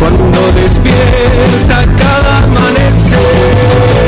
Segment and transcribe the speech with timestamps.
[0.00, 4.00] cuando despierta cada amanecer.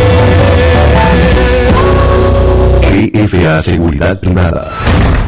[3.12, 4.72] PFA Seguridad Privada.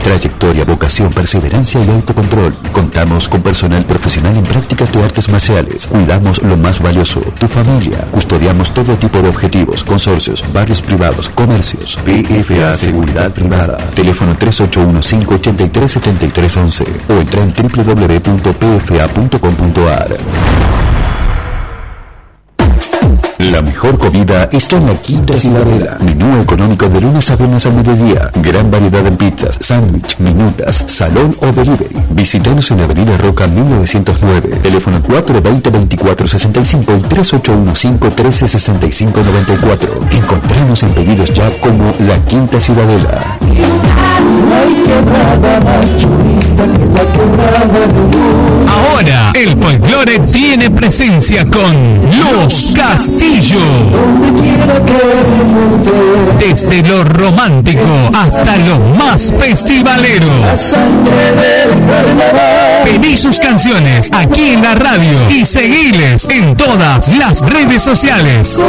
[0.02, 2.56] Trayectoria, vocación, perseverancia y autocontrol.
[2.73, 5.87] Contamos con personal profesional en prácticas de artes marciales.
[5.87, 8.04] Cuidamos lo más valioso, tu familia.
[8.10, 11.98] Custodiamos todo tipo de objetivos, consorcios, barrios privados, comercios.
[12.04, 13.78] PFA Seguridad Privada.
[13.95, 20.18] Teléfono 3815-837311 o entra en www.pfa.com.ar.
[23.50, 25.98] La mejor comida está en la Quinta Ciudadela.
[26.00, 28.30] Menú económico de lunes a viernes al mediodía.
[28.36, 31.95] Gran variedad en pizzas, sándwich, minutas, salón o delivery.
[32.10, 34.60] Visítanos en Avenida Roca 1909.
[34.62, 39.88] Teléfono 420-2465 y 3815-1365-94.
[40.12, 43.36] Encontramos en pedidos ya como La Quinta Ciudadela.
[48.66, 53.58] Ahora el folclore tiene presencia con Los Castillo.
[56.38, 60.28] Desde lo romántico hasta lo más festivalero.
[62.84, 68.62] Pedí sus canciones aquí en la radio y seguiles en todas las redes sociales.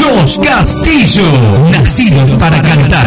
[0.00, 1.24] Los Castillo,
[1.70, 3.06] nacidos para cantar.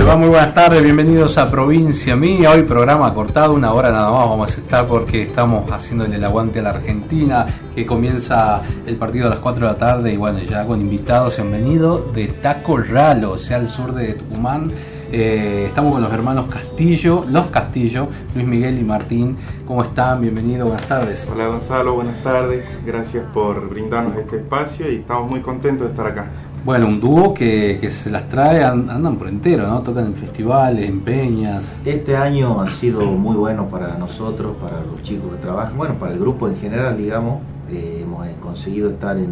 [0.09, 0.15] va?
[0.15, 2.51] Muy buenas tardes, bienvenidos a Provincia Mía.
[2.51, 6.59] Hoy programa cortado, una hora nada más vamos a estar porque estamos haciéndole el aguante
[6.59, 10.39] a la Argentina, que comienza el partido a las 4 de la tarde y bueno,
[10.39, 14.71] ya con invitados han venido de Taco Ralo, o sea, al sur de Tucumán.
[15.11, 19.37] Eh, estamos con los hermanos Castillo, los Castillo, Luis Miguel y Martín.
[19.67, 20.21] ¿Cómo están?
[20.21, 21.29] Bienvenidos, buenas tardes.
[21.31, 22.63] Hola Gonzalo, buenas tardes.
[22.85, 26.27] Gracias por brindarnos este espacio y estamos muy contentos de estar acá.
[26.65, 29.81] Bueno, un dúo que, que se las trae, an- andan por entero, ¿no?
[29.81, 31.81] Tocan en festivales, en peñas.
[31.85, 36.13] Este año ha sido muy bueno para nosotros, para los chicos que trabajan, bueno, para
[36.13, 37.41] el grupo en general, digamos.
[37.71, 39.31] Eh, hemos eh, conseguido estar en,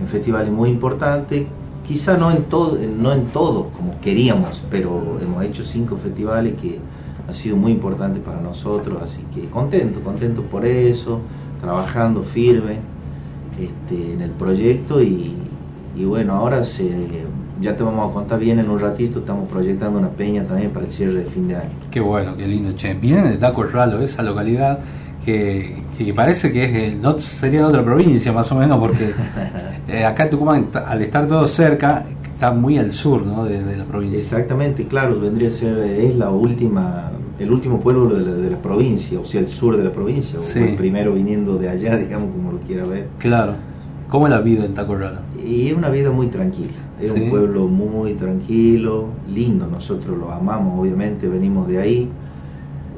[0.00, 1.44] en festivales muy importantes,
[1.86, 6.78] quizá no en todo, no en todos como queríamos, pero hemos hecho cinco festivales que
[7.28, 11.20] ha sido muy importante para nosotros, así que contento, contento por eso,
[11.60, 12.78] trabajando firme
[13.60, 15.34] este, en el proyecto y,
[15.96, 16.90] y bueno, ahora se,
[17.60, 20.86] ya te vamos a contar bien en un ratito, estamos proyectando una peña también para
[20.86, 21.70] el cierre de fin de año.
[21.90, 22.94] Qué bueno, qué lindo, che.
[22.94, 24.78] Vienen de Taco Ralo, esa localidad
[25.24, 29.10] que, que parece que es el- no sería en otra provincia más o menos, porque
[29.88, 32.04] eh, acá en Tucumán, al estar todo cerca,
[32.34, 33.44] está muy al sur ¿no?
[33.44, 34.18] de, de la provincia.
[34.18, 38.56] Exactamente, claro, vendría a ser, es la última el último pueblo de la, de la
[38.56, 40.58] provincia, o sea, el sur de la provincia, Sí.
[40.58, 43.08] o el primero viniendo de allá, digamos, como lo quiera ver.
[43.18, 43.52] Claro.
[44.08, 45.22] ¿Cómo es la vida en Tacorrala?
[45.44, 47.22] Y es una vida muy tranquila, es Sí.
[47.22, 52.08] un pueblo muy tranquilo, lindo, nosotros lo amamos, obviamente, venimos de ahí,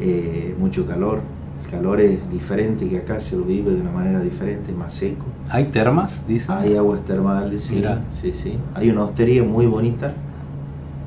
[0.00, 1.20] eh, mucho calor,
[1.64, 5.25] el calor es diferente que acá, se lo vive de una manera diferente, más seco.
[5.49, 6.26] ¿Hay termas?
[6.28, 6.55] Dicen.
[6.58, 8.55] Hay aguas termales, sí, sí, sí.
[8.75, 10.12] Hay una hostería muy bonita,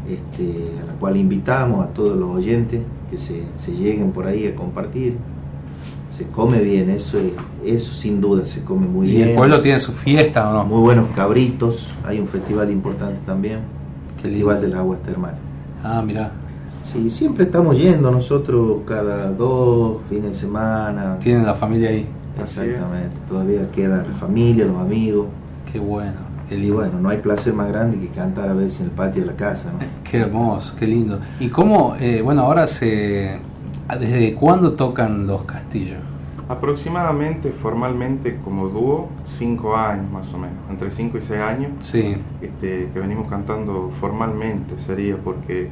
[0.09, 4.47] este, a la cual invitamos a todos los oyentes que se, se lleguen por ahí
[4.47, 5.15] a compartir.
[6.11, 7.31] Se come bien, eso, es-
[7.65, 9.29] eso sin duda se come muy ¿Y bien.
[9.29, 10.65] el pueblo tiene su fiesta o no?
[10.65, 13.59] Muy buenos cabritos, hay un festival importante también,
[14.21, 14.47] Qué lindo.
[14.49, 15.39] Festival de las Aguas Termales.
[15.83, 16.31] Ah, mira.
[16.83, 21.17] Sí, siempre estamos yendo nosotros cada dos fines de semana.
[21.19, 22.07] Tienen la familia ahí.
[22.39, 25.27] Exactamente, todavía queda la familia, los amigos.
[25.71, 26.29] Qué bueno.
[26.49, 26.75] Y lindo.
[26.75, 29.35] bueno, no hay placer más grande que cantar a veces en el patio de la
[29.37, 29.79] casa, ¿no?
[30.09, 31.19] Qué hermoso, qué lindo.
[31.39, 33.39] ¿Y cómo, eh, bueno, ahora se...
[33.99, 35.99] ¿Desde cuándo tocan los castillos?
[36.49, 42.17] Aproximadamente, formalmente, como dúo, cinco años más o menos, entre cinco y seis años, Sí,
[42.41, 45.69] este, que venimos cantando formalmente, sería porque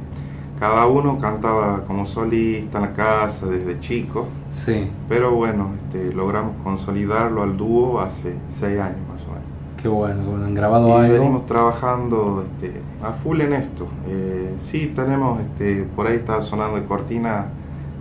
[0.58, 6.52] cada uno cantaba como solista en la casa desde chico, sí, pero bueno, este, logramos
[6.64, 9.44] consolidarlo al dúo hace seis años más o menos.
[9.82, 11.12] qué bueno, han grabado Y algo.
[11.14, 13.86] venimos trabajando este, a full en esto.
[14.08, 17.46] Eh, sí, tenemos, este, por ahí está sonando de cortina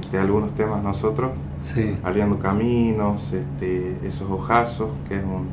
[0.09, 5.47] este, algunos temas nosotros, Sí, Aliando Caminos, este, esos ojazos, que es un,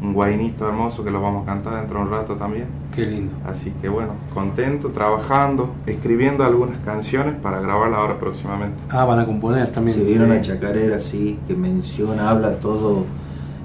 [0.00, 2.66] un guainito hermoso que lo vamos a cantar dentro de un rato también.
[2.94, 3.32] qué lindo.
[3.46, 8.80] Así que bueno, contento, trabajando, escribiendo algunas canciones para grabarla ahora próximamente.
[8.88, 9.96] Ah, van a componer también.
[9.98, 10.30] Se viene sí.
[10.30, 13.04] una chacarera así que menciona, habla todo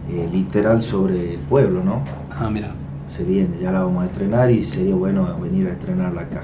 [0.10, 2.02] eh, literal sobre el pueblo, ¿no?
[2.32, 2.72] Ah, mira.
[3.08, 6.42] Se viene, ya la vamos a estrenar y sería bueno venir a estrenarla acá.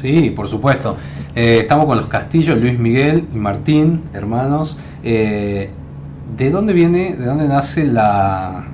[0.00, 0.96] Sí, por supuesto.
[1.34, 4.76] Eh, estamos con los Castillos, Luis Miguel y Martín, hermanos.
[5.02, 5.70] Eh,
[6.36, 8.64] ¿De dónde viene, de dónde nace la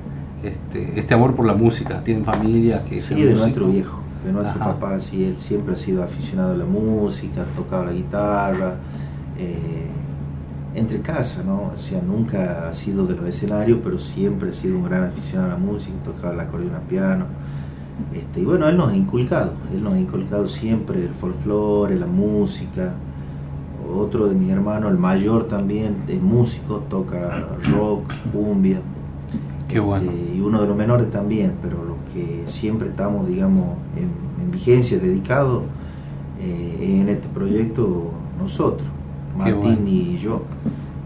[0.43, 2.01] este, este amor por la música?
[2.03, 3.41] ¿Tienen familia que Sí, de músicos?
[3.41, 4.73] nuestro viejo, de nuestro Ajá.
[4.79, 8.75] papá, sí, él siempre ha sido aficionado a la música, tocaba la guitarra,
[9.39, 9.87] eh,
[10.75, 11.73] entre casa, ¿no?
[11.75, 15.51] O sea, nunca ha sido de los escenarios, pero siempre ha sido un gran aficionado
[15.51, 17.25] a la música, tocaba el acordeón a piano.
[18.15, 22.07] Este, y bueno, él nos ha inculcado, él nos ha inculcado siempre el folclore, la
[22.07, 22.95] música.
[23.95, 28.81] Otro de mis hermanos, el mayor también, es músico, toca rock, cumbia.
[29.69, 30.11] Qué bueno.
[30.11, 33.67] Este, y uno de los menores también, pero los que siempre estamos, digamos,
[33.97, 35.63] en, en vigencia, dedicados
[36.41, 38.11] eh, en este proyecto,
[38.41, 38.89] nosotros,
[39.37, 39.83] Martín bueno.
[39.89, 40.43] y yo.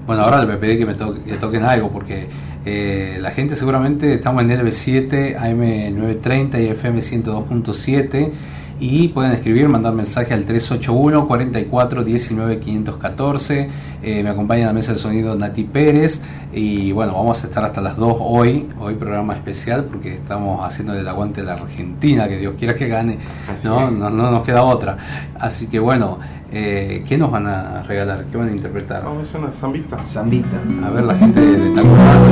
[0.06, 2.28] Bueno, ahora le voy a pedir que me to- que toquen algo porque
[2.64, 8.32] eh, la gente seguramente estamos en LB7, AM930 y FM 102.7
[8.80, 13.70] y pueden escribir, mandar mensaje al 381 44 19 514.
[14.02, 16.22] Eh, me acompaña en la mesa de sonido Nati Pérez
[16.52, 20.94] y bueno, vamos a estar hasta las 2 hoy, hoy programa especial porque estamos haciendo
[20.94, 23.18] el aguante de la Argentina, que Dios quiera que gane,
[23.62, 23.90] ¿no?
[23.90, 24.98] No, no nos queda otra.
[25.38, 26.18] Así que bueno,
[26.52, 28.24] eh, ¿qué nos van a regalar?
[28.30, 29.04] ¿Qué van a interpretar?
[29.04, 30.04] Vamos a hacer una zambita.
[30.04, 30.60] Zambita.
[30.84, 32.23] A ver la gente de Tacorralo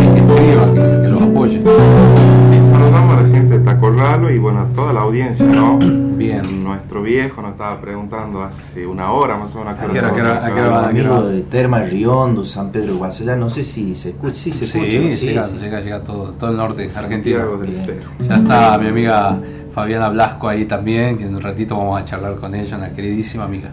[0.43, 1.59] que los apoye.
[1.59, 5.79] Y saludamos a la gente de Tacorralo y bueno, a toda la audiencia, ¿no?
[6.23, 6.43] Bien.
[6.63, 9.75] Nuestro viejo nos estaba preguntando hace una hora más o menos.
[9.75, 10.91] ¿A qué hora, hora, a qué hora Los van?
[10.91, 14.79] amigos de Terma Riondo, San Pedro de no sé si se escucha, sí se Sí,
[14.79, 15.17] escucha.
[15.17, 15.57] sí, llega, sí.
[15.61, 17.39] llega, llega todo, todo el norte argentino.
[17.41, 17.77] Santiago del.
[17.77, 18.09] Estero.
[18.29, 19.39] Ya está mi amiga
[19.73, 23.45] Fabiana Blasco ahí también, que en un ratito vamos a charlar con ella, una queridísima
[23.45, 23.71] amiga.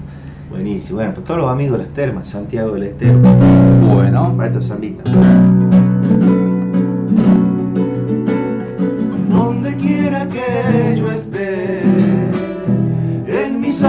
[0.50, 0.96] Buenísimo.
[0.98, 3.20] Bueno, pues todos los amigos de las termas, Santiago del Estero,
[3.94, 5.04] Bueno, para esta Zambita.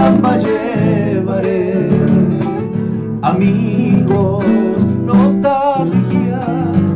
[0.01, 1.87] Samba llevaré
[3.21, 4.43] amigos,
[5.05, 6.41] nostalgia,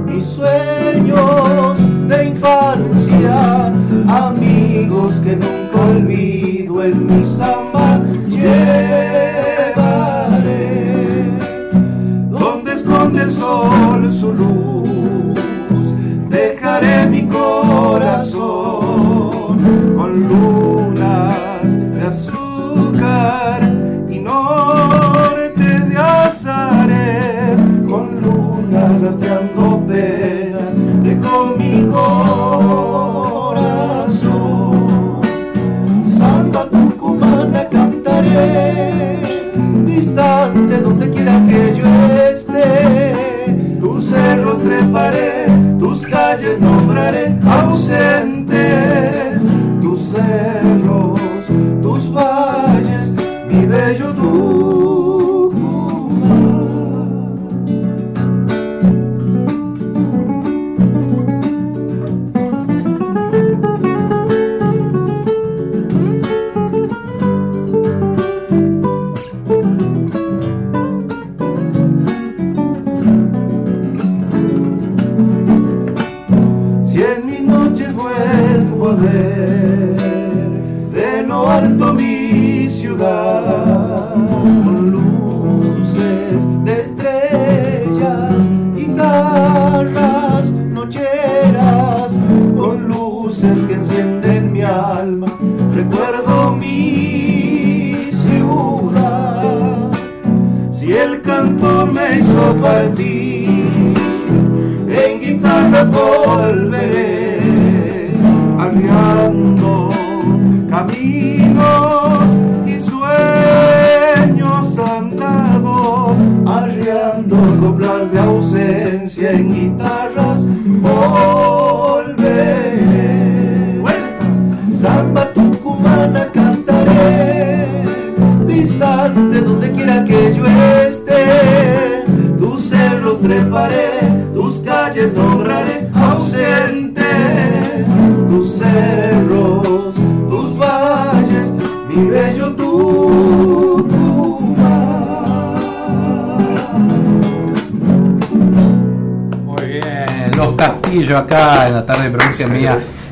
[0.08, 3.72] mis sueños de infancia,
[4.08, 8.56] amigos que nunca olvido en mi samba llevaré.
[12.32, 14.65] Donde esconde el sol su luz,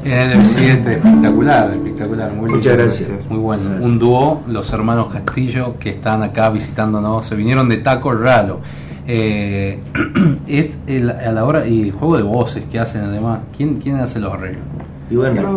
[0.06, 2.56] en el 7 espectacular, espectacular, muy lindo.
[2.58, 3.30] Muchas gracias.
[3.30, 3.86] Muy bueno, Gracias.
[3.86, 8.60] un dúo, los hermanos Castillo que están acá visitándonos, se vinieron de Taco Ralo.
[9.08, 9.80] Eh,
[10.48, 13.96] es el- a la hora y el juego de voces que hacen además, ¿quién, quién
[13.98, 14.64] hace los arreglos?
[15.12, 15.52] Y bueno, la,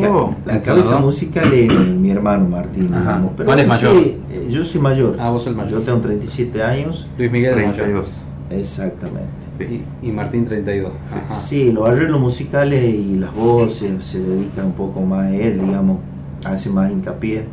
[0.45, 2.93] la ¿entre cabeza musical es mi hermano Martín.
[2.93, 3.01] Ajá.
[3.01, 3.95] digamos, pero ¿Cuál es mayor?
[3.97, 5.17] eh, yo soy mayor.
[5.21, 5.79] Ah, vos el mayor.
[5.79, 7.09] Yo tengo 37 años.
[7.17, 7.75] Luis Miguel es mayor.
[7.75, 8.09] 32.
[8.51, 9.29] Exactamente.
[9.59, 9.85] Sí.
[10.03, 10.93] Y, y Martín 32.
[11.11, 11.35] Ajá.
[11.35, 15.99] Sí, los arreglos musicales y las voces se dedican un poco más a él, digamos,
[16.45, 17.45] hace más hincapié.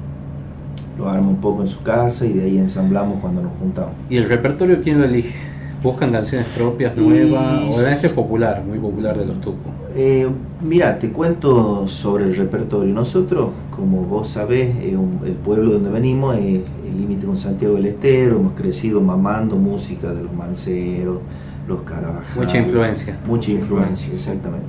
[0.98, 3.94] Lo arma un poco en su casa y de ahí ensamblamos cuando nos juntamos.
[4.10, 5.34] ¿Y el repertorio quién lo elige?
[5.82, 7.64] ¿Buscan canciones propias, Y- nuevas?
[7.76, 9.72] Obviamente es popular, muy popular de los tucos.
[9.96, 10.28] Eh,
[10.62, 12.94] mira, te cuento sobre el repertorio.
[12.94, 17.76] Nosotros, como vos sabés, eh, un- el pueblo donde venimos es el límite con Santiago
[17.76, 18.38] del Estero.
[18.40, 21.20] Hemos crecido mamando música de los manceros,
[21.68, 22.44] los Carabajal.
[22.44, 23.18] Mucha influencia.
[23.28, 24.66] Mucha influencia, exactamente.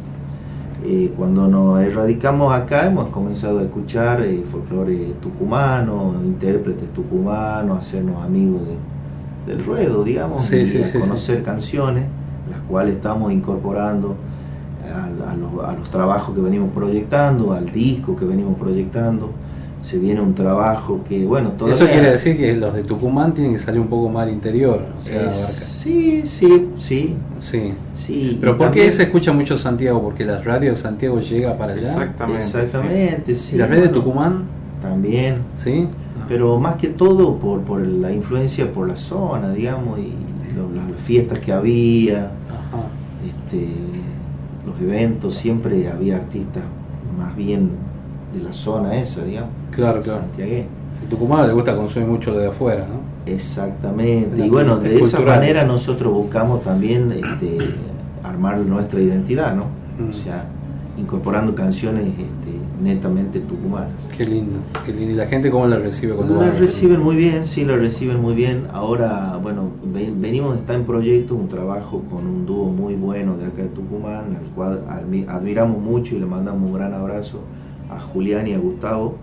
[0.86, 8.22] Eh, cuando nos erradicamos acá hemos comenzado a escuchar eh, folclore tucumano, intérpretes tucumanos, hacernos
[8.22, 12.04] amigos de- del ruedo, digamos, Sí, y sí, a sí, conocer canciones,
[12.50, 14.14] las cuales estamos incorporando
[14.94, 19.30] a, a los, a los trabajos que venimos proyectando, al disco que venimos proyectando.
[19.82, 21.74] Se viene un trabajo que, bueno, todavía...
[21.76, 24.80] Eso quiere decir que los de Tucumán tienen que salir un poco más al interior.
[24.98, 27.74] O sea, Eh, sí, sí, sí, Sí.
[27.92, 28.38] sí.
[28.40, 30.00] Pero y ¿por qué se escucha mucho Santiago?
[30.02, 31.90] ¿Porque la radio de Santiago llega para allá?
[31.92, 32.42] Exactamente.
[32.44, 33.56] Exactamente, sí.
[33.56, 34.42] ¿Y la radio de bueno, Tucumán?
[34.80, 35.36] También.
[35.54, 35.86] ¿Sí?
[36.26, 40.14] pero más que todo por, por la influencia por la zona, digamos, y
[40.56, 42.86] lo- las, las fiestas que había, Ajá.
[43.28, 43.66] este,
[44.74, 46.62] los eventos, siempre había artistas
[47.18, 47.70] más bien
[48.34, 50.20] de la zona esa, digamos, Claro, claro.
[50.20, 50.66] santiagueña.
[51.02, 53.32] El tucumano le gusta consumir mucho lo de afuera, ¿no?
[53.32, 57.58] Exactamente, La- y bueno, de esa manera nosotros buscamos también este,
[58.22, 59.64] armar nuestra identidad, ¿no?
[59.98, 60.10] Mm.
[60.10, 60.44] O sea,
[60.98, 62.43] incorporando canciones este,
[62.84, 63.90] netamente tucumanas.
[64.16, 65.12] Qué lindo, qué lindo.
[65.12, 68.34] ¿Y la gente cómo la recibe cuando La reciben muy bien, sí, la reciben muy
[68.34, 68.66] bien.
[68.72, 73.46] Ahora, bueno, ven- venimos, está en proyecto un trabajo con un dúo muy bueno de
[73.46, 77.40] acá de Tucumán, al cual admi- admiramos mucho y le mandamos un gran abrazo
[77.90, 79.16] a Julián y a Gustavo.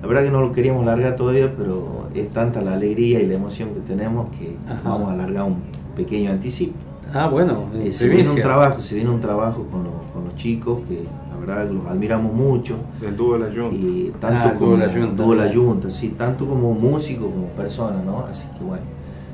[0.00, 3.34] La verdad que no lo queríamos largar todavía, pero es tanta la alegría y la
[3.34, 4.80] emoción que tenemos que Ajá.
[4.88, 5.56] vamos a alargar un
[5.96, 6.74] pequeño anticipo.
[7.14, 10.24] Ah, bueno, en Eh, se viene un trabajo, se viene un trabajo con los, con
[10.24, 11.02] los chicos que
[11.46, 13.76] verdad los admiramos mucho Del dúo de la Junta.
[13.76, 15.22] y Ah, tanto el dúo como La Yunta.
[15.22, 18.20] dúo La Yunta, sí, tanto como músico como persona, ¿no?
[18.26, 18.84] Así que bueno,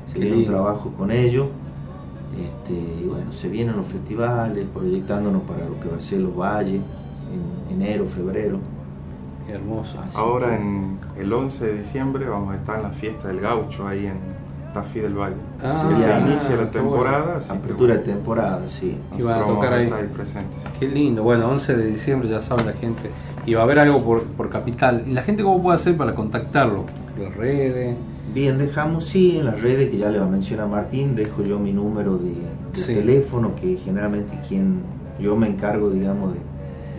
[0.07, 1.47] se Qué viene un trabajo con ellos,
[2.33, 6.35] este, y bueno, se vienen los festivales, proyectándonos para lo que va a ser los
[6.35, 6.81] valles
[7.69, 8.57] en enero, febrero.
[9.47, 9.99] Hermoso.
[9.99, 13.39] Así Ahora que- en el 11 de diciembre vamos a estar en la fiesta del
[13.39, 14.17] gaucho ahí en
[14.73, 15.35] Tafí del Valle.
[15.63, 17.37] Ah, Sí, ya inicia la qué temporada.
[17.37, 18.97] así que, apertura de bueno, temporada, sí.
[19.17, 19.85] Y van a tocar ahí.
[19.85, 20.59] estar presentes.
[20.79, 23.09] Qué lindo, bueno, 11 de diciembre ya sabe la gente.
[23.45, 25.03] Y va a haber algo por, por Capital.
[25.07, 26.83] ¿Y la gente cómo puede hacer para contactarlo?
[27.19, 27.95] Las redes.
[28.33, 31.57] Bien, dejamos, sí, en las redes que ya le va a mencionar Martín, dejo yo
[31.57, 32.29] mi número de,
[32.73, 32.93] de Sí.
[32.93, 34.81] teléfono, que generalmente quien
[35.19, 36.39] yo me encargo, digamos, de,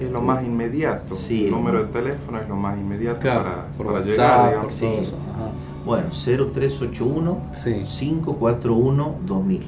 [0.06, 1.14] Es lo más inmediato.
[1.14, 4.40] Sí, el número de teléfono es lo más inmediato Claro, para, por para WhatsApp, llegar.
[4.40, 4.74] por digamos.
[4.74, 4.80] sí.
[4.86, 5.16] todo eso.
[5.34, 5.50] Ajá.
[5.84, 7.84] Bueno, 0381 Sí.
[7.86, 9.62] 541 2000.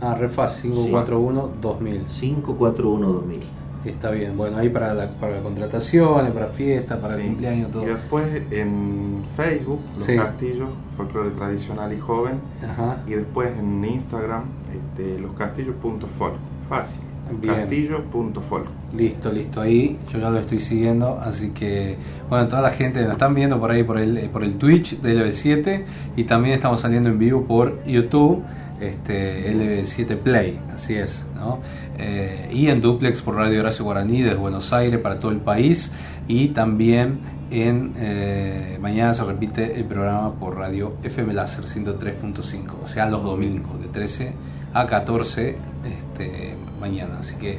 [0.00, 2.04] Ah, re fácil, 541 2000.
[2.06, 3.40] 541 2000.
[3.84, 7.20] Está bien, bueno, ahí para la, para contrataciones, para fiestas, para Sí.
[7.22, 7.82] el cumpleaños, todo.
[7.84, 10.16] Y después en Facebook, Los Sí.
[10.16, 12.40] Castillos, folclore tradicional y joven.
[12.64, 13.02] Ajá.
[13.06, 16.34] Y después en Instagram, este, loscastillos.folk.
[16.68, 17.00] Fácil.
[17.30, 17.54] Bien.
[17.54, 18.66] Castillos.folk.
[18.96, 21.96] Listo, listo, ahí yo ya lo estoy siguiendo, así que
[22.28, 25.16] bueno, toda la gente nos están viendo por ahí por el, por el Twitch de
[25.16, 25.82] LB7
[26.16, 28.42] y también estamos saliendo en vivo por YouTube,
[28.80, 31.60] este LB7 Play, así es, ¿no?
[31.98, 35.94] Eh, y en duplex por Radio Horacio Guaraní desde Buenos Aires para todo el país
[36.28, 37.18] y también
[37.50, 43.22] en eh, mañana se repite el programa por Radio FM Láser 103.5, o sea los
[43.22, 44.32] domingos de 13
[44.74, 46.54] a 14 este,
[46.86, 47.18] mañana.
[47.20, 47.58] Así que,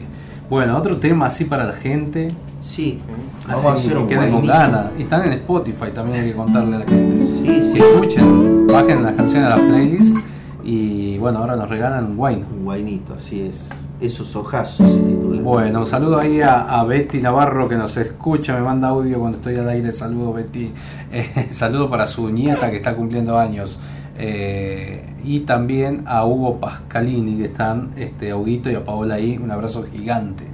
[0.49, 2.29] bueno, otro tema así para la gente.
[2.59, 2.99] Sí,
[3.47, 4.91] vamos a hacer un queden con ganas.
[4.97, 7.25] Y están en Spotify también hay que contarle a la gente.
[7.25, 7.77] Sí, sí.
[7.77, 10.17] Escuchen, bajen las canciones a la playlist.
[10.63, 12.43] Y bueno, ahora nos regalan wine.
[12.51, 13.69] Un guainito, así es.
[13.99, 15.41] Esos ojazos se titula.
[15.41, 19.37] Bueno, un saludo ahí a, a Betty Navarro que nos escucha, me manda audio cuando
[19.37, 19.91] estoy al aire.
[19.91, 20.71] Saludo Betty.
[21.09, 23.79] Eh, saludo para su nieta que está cumpliendo años.
[24.17, 29.37] Eh, y también a Hugo Pascalini que están, este, a Huguito y a Paola ahí.
[29.37, 30.45] Un abrazo gigante.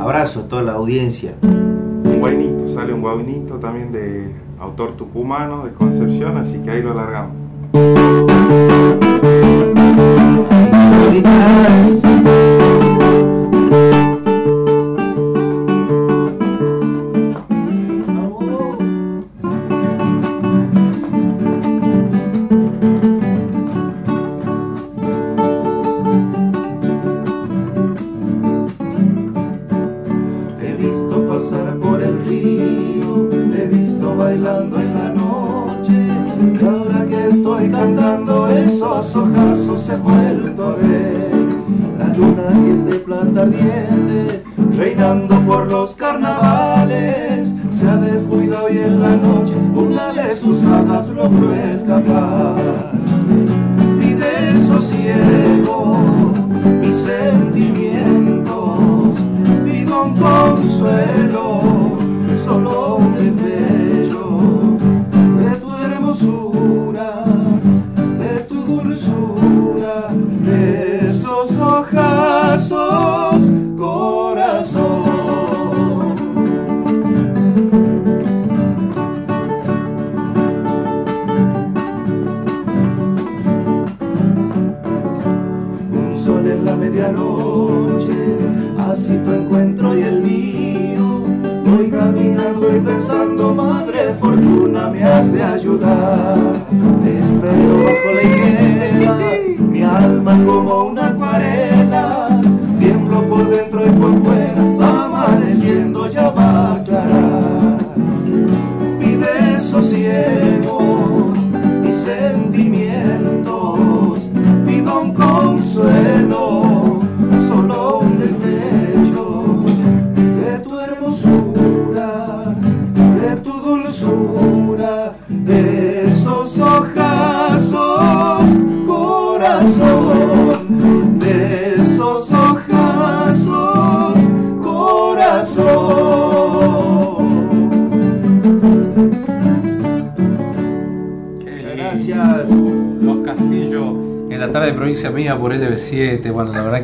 [0.00, 1.34] Abrazo a toda la audiencia.
[1.42, 6.94] Un guainito, sale un guainito también de autor tucumano, de Concepción, así que ahí lo
[6.94, 7.36] largamos.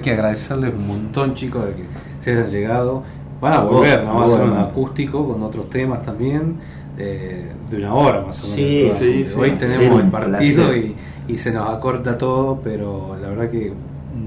[0.05, 1.83] Que agradecerles un montón, chicos, de que
[2.21, 3.03] se hayan llegado.
[3.41, 4.11] Van a volver, ¿no?
[4.11, 6.57] a Vamos a vos, hacer un acústico con otros temas también,
[6.97, 8.55] eh, de una hora más o menos.
[8.57, 9.25] Sí, Todo sí, así.
[9.25, 9.35] sí.
[9.37, 10.95] Hoy ser tenemos el partido y,
[11.27, 13.73] y se nos acorta todo, pero la verdad que.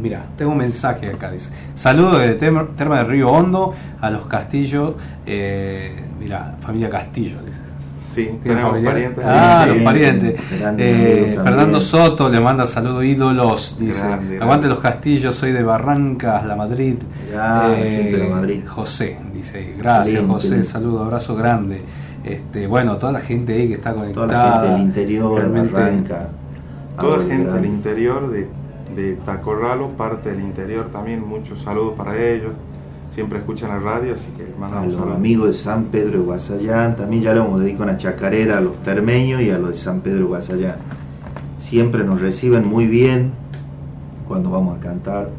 [0.01, 1.51] Mira, tengo un mensaje acá, dice.
[1.73, 4.95] Saludos de Terma de Río Hondo a los Castillos.
[5.25, 7.37] Eh, mira, familia Castillo.
[8.17, 8.93] Sí, ¿Tiene tenemos familiar?
[8.93, 9.25] parientes.
[9.27, 10.59] Ah, los parientes.
[10.59, 11.39] Grande Eh.
[11.43, 13.99] Fernando Soto le manda saludos ídolos, dice.
[14.01, 14.67] Grande, Aguante grande.
[14.69, 16.95] los castillos, soy de Barrancas, la Madrid.
[17.31, 18.61] Ya, gente de Madrid.
[18.67, 21.81] José, dice, gracias José, saludo, abrazo grande.
[22.23, 24.27] Este, bueno, toda la gente ahí que está conectada.
[24.27, 26.27] Toda la gente del interior, realmente- Barranca.
[26.99, 28.47] Toda gente del interior, de,
[28.95, 32.53] de Tacorralo, parte del interior también, muchos saludos para ellos.
[33.17, 35.15] Siempre escuchan la radio, así que A mandamos los saludos.
[35.15, 38.61] amigos de San Pedro de Guasallán, también ya le vamos a dedicar una chacarera a
[38.61, 40.75] los termeños y a los de San Pedro de Guasallán.
[41.57, 43.31] Siempre nos reciben muy bien
[44.27, 45.29] cuando vamos a cantar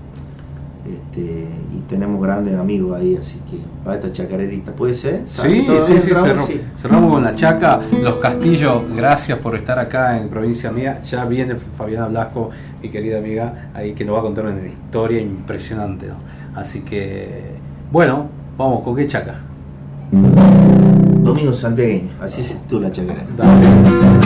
[0.85, 5.23] este, y tenemos grandes amigos ahí, así que para esta chacarerita, ¿puede ser?
[5.27, 6.61] Sí, ¿Todavía sí, sí, cerramos, Sí.
[6.77, 7.81] cerramos con la chaca.
[8.03, 11.01] Los Castillos, gracias por estar acá en provincia mía.
[11.05, 12.51] Ya viene Fabiana Blasco,
[12.83, 16.09] mi querida amiga, ahí que nos va a contar una historia impresionante.
[16.09, 16.14] ¿no?
[16.59, 17.58] Así que,
[17.90, 19.35] bueno, vamos, ¿con qué chaca?
[20.11, 24.17] Domingo Santegueño, así se titula la chacarera.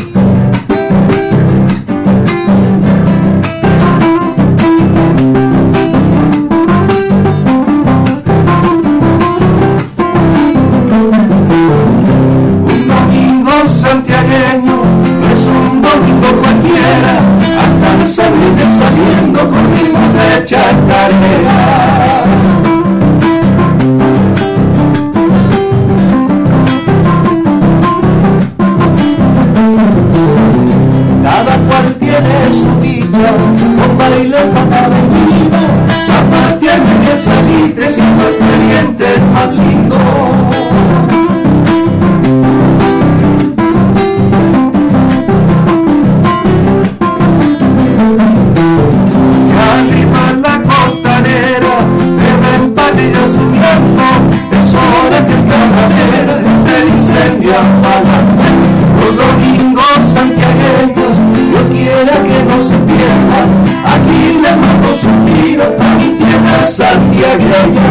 [67.35, 67.82] Obrigado.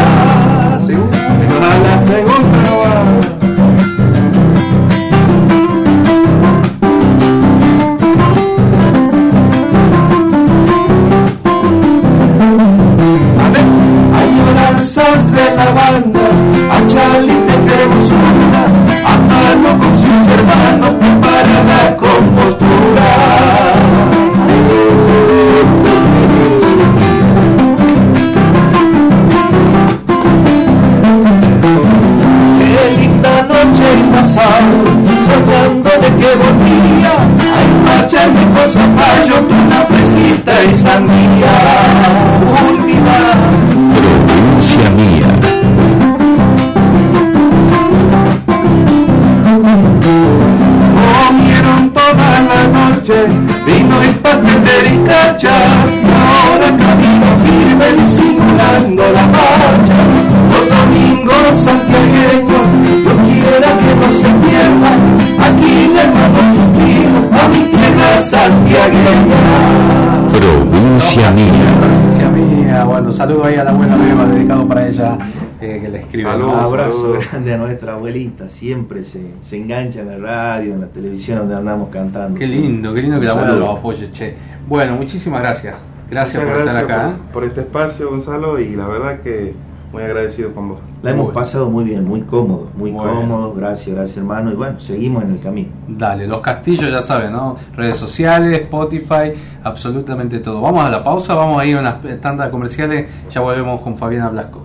[78.52, 82.38] Siempre se, se engancha en la radio, en la televisión donde andamos cantando.
[82.40, 83.66] Qué lindo, qué lindo que la abuela saludo.
[83.68, 84.36] los apoye, che.
[84.68, 85.76] Bueno, muchísimas gracias.
[86.10, 87.12] Gracias Muchas por estar acá.
[87.32, 89.54] Por, por este espacio, Gonzalo, y la verdad que
[89.94, 90.80] muy agradecido con vos.
[91.04, 91.40] La hemos Bueno.
[91.40, 93.12] pasado muy bien, muy cómodo, muy Bueno.
[93.14, 95.70] cómodo, gracias, gracias hermano, y bueno, seguimos en el camino.
[95.88, 97.58] Dale, los castillos ya saben, ¿no?
[97.76, 99.34] Redes sociales, Spotify,
[99.64, 100.62] absolutamente todo.
[100.62, 104.30] Vamos a la pausa, vamos a ir a unas tandas comerciales, ya volvemos con Fabiana
[104.30, 104.61] Blasco.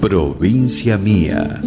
[0.00, 1.60] Provincia mía.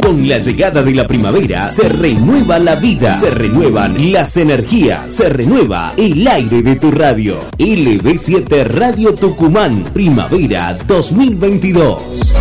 [0.00, 5.28] Con la llegada de la primavera se renueva la vida, se renuevan las energías, se
[5.28, 7.40] renueva el aire de tu radio.
[7.58, 12.32] LB7 Radio Tucumán, primavera 2022.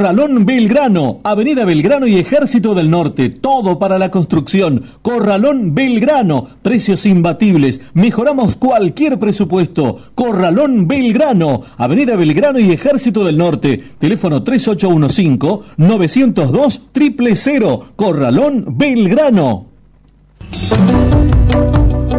[0.00, 4.82] Corralón Belgrano, Avenida Belgrano y Ejército del Norte, todo para la construcción.
[5.02, 9.98] Corralón Belgrano, precios imbatibles, mejoramos cualquier presupuesto.
[10.14, 19.66] Corralón Belgrano, Avenida Belgrano y Ejército del Norte, teléfono 3815-902 000, Corralón Belgrano.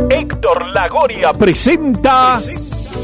[0.07, 2.39] Héctor Lagoria presenta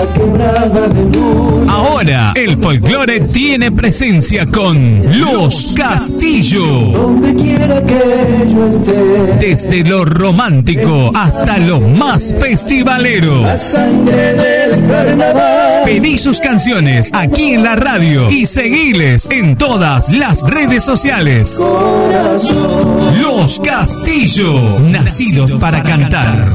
[0.00, 1.72] la quebrada de luna.
[1.72, 6.64] Ahora, el folclore tiene presencia con Los Castillo.
[6.92, 8.00] Donde quiera que
[8.52, 13.42] yo esté, Desde lo romántico hasta lo más festivalero.
[13.42, 15.82] la sangre del carnaval.
[15.84, 21.58] Pedí sus canciones aquí en la radio y seguiles en todas las redes sociales.
[21.58, 26.54] Corazón, Los Castillo, nacidos para cantar.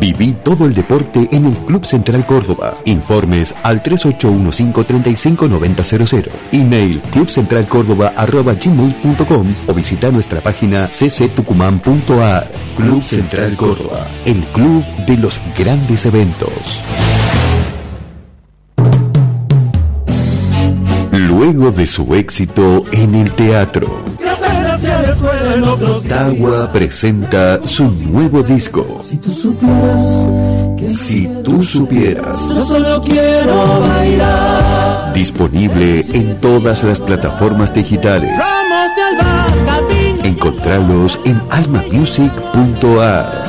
[0.00, 2.76] Viví todo el deporte en el Club Central Córdoba.
[2.84, 6.28] Informes al 3815-359000.
[6.52, 12.52] Email clubcentralcórdoba.gmail.com o visita nuestra página cctucumán.ar.
[12.76, 16.84] Club Central Córdoba, el club de los grandes eventos.
[21.10, 23.88] Luego de su éxito en el teatro,
[25.20, 29.00] que apenas fui a la escuela en otros Tagua presenta su nuevo disco.
[29.02, 30.26] Si tú supieras
[30.76, 32.48] que Si tú supieras.
[32.48, 35.12] yo solo quiero bailar.
[35.14, 38.38] Disponible en todas las plataformas digitales.
[40.22, 43.48] Encontralos en almamusic.ar.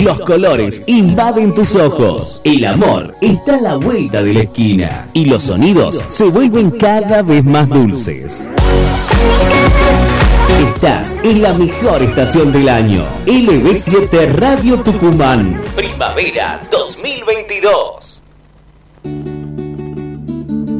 [0.00, 2.40] Los colores invaden tus ojos.
[2.44, 5.08] El amor está a la vuelta de la esquina.
[5.12, 8.48] Y los sonidos se vuelven cada vez más dulces.
[10.58, 13.04] Estás en la mejor estación del año.
[13.26, 15.60] LB7 Radio Tucumán.
[15.76, 18.22] Primavera 2022.
[19.04, 19.10] Mi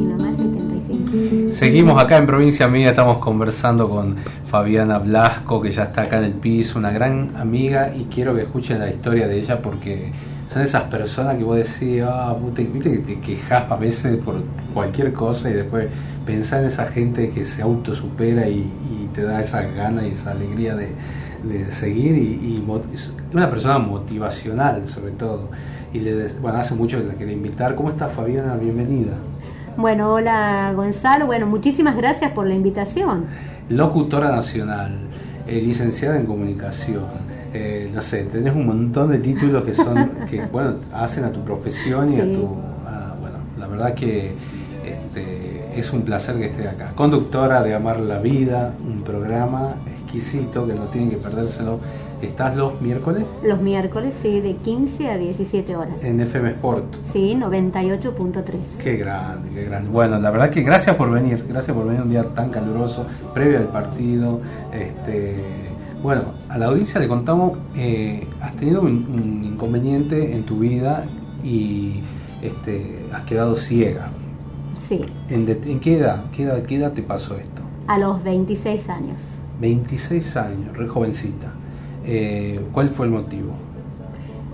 [0.07, 1.53] mamá es 75.
[1.53, 4.15] Seguimos acá en Provincia Mía, estamos conversando con
[4.51, 8.41] Fabiana Blasco, que ya está acá en el piso, una gran amiga, y quiero que
[8.41, 10.11] escuchen la historia de ella porque
[10.49, 15.13] son esas personas que vos decís, ah, viste que te quejas a veces por cualquier
[15.13, 15.87] cosa y después
[16.25, 20.31] pensar en esa gente que se autosupera y, y te da esa gana y esa
[20.31, 20.91] alegría de,
[21.71, 22.67] seguir y, y
[23.33, 25.47] una persona motivacional sobre todo.
[25.93, 27.73] Y le bueno, hace mucho que la quería invitar.
[27.75, 28.57] ¿Cómo está Fabiana?
[28.57, 29.13] Bienvenida.
[29.77, 31.25] Bueno, hola Gonzalo.
[31.25, 33.27] Bueno, muchísimas gracias por la invitación.
[33.71, 34.91] Locutora nacional,
[35.47, 37.05] eh, licenciada en comunicación,
[37.53, 41.41] eh, no sé, tenés un montón de títulos que son, que bueno, hacen a tu
[41.43, 42.45] profesión y a tu,
[42.87, 44.31] a- bueno, la verdad que
[44.85, 46.91] este, es un placer que estés acá.
[46.95, 51.79] Conductora de Amar la Vida, un programa exquisito que no tienen que perdérselo.
[52.21, 56.03] Estás los miércoles Los miércoles, sí, de 15 a 17 horas.
[56.03, 56.95] en FM Sport.
[57.11, 58.43] Sí, 98.3.
[58.83, 59.89] Qué grande, qué grande.
[59.89, 63.57] Bueno, la verdad que gracias por venir, gracias por venir un día tan caluroso, previo
[63.57, 64.39] al partido.
[64.73, 65.35] Este,
[66.03, 71.03] bueno, a la audiencia le contamos, eh, has tenido un, un inconveniente en tu vida
[71.43, 72.01] y
[72.41, 74.09] este, has quedado ciega.
[74.75, 76.61] Sí, ¿En, de- en qué, edad, qué edad?
[76.63, 77.61] ¿Qué edad te pasó esto?
[77.87, 79.21] a los 26 años.
[79.59, 81.51] 26 años, re jovencita.
[82.05, 83.51] Eh, ¿Cuál fue el motivo?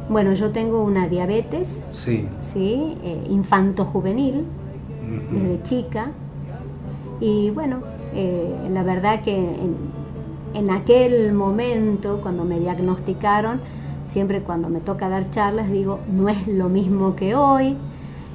[0.09, 2.27] Bueno, yo tengo una diabetes, Sí.
[2.39, 4.43] sí, eh, infanto-juvenil,
[5.31, 6.11] desde chica.
[7.19, 7.79] Y bueno,
[8.13, 9.75] eh, la verdad que en,
[10.53, 13.59] en aquel momento, cuando me diagnosticaron,
[14.05, 17.75] siempre cuando me toca dar charlas digo, no es lo mismo que hoy,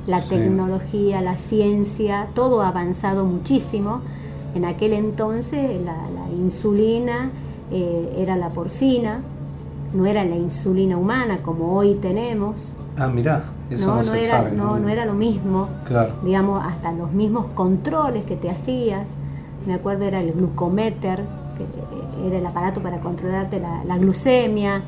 [0.06, 0.28] la Sí.
[0.30, 4.00] tecnología, la ciencia, todo ha avanzado muchísimo.
[4.54, 7.30] En aquel entonces la, la insulina
[7.72, 9.20] eh, era la porcina,
[9.94, 12.74] no era la insulina humana como hoy tenemos.
[12.98, 14.52] Ah, mirá, eso no, no, no se era, sabe.
[14.52, 16.12] no, no era lo mismo Claro.
[16.24, 19.10] digamos, hasta los mismos controles que te hacías.
[19.66, 21.22] Me acuerdo era el glucometer,
[21.56, 24.82] que eh, era el aparato para controlarte la, la glucemia.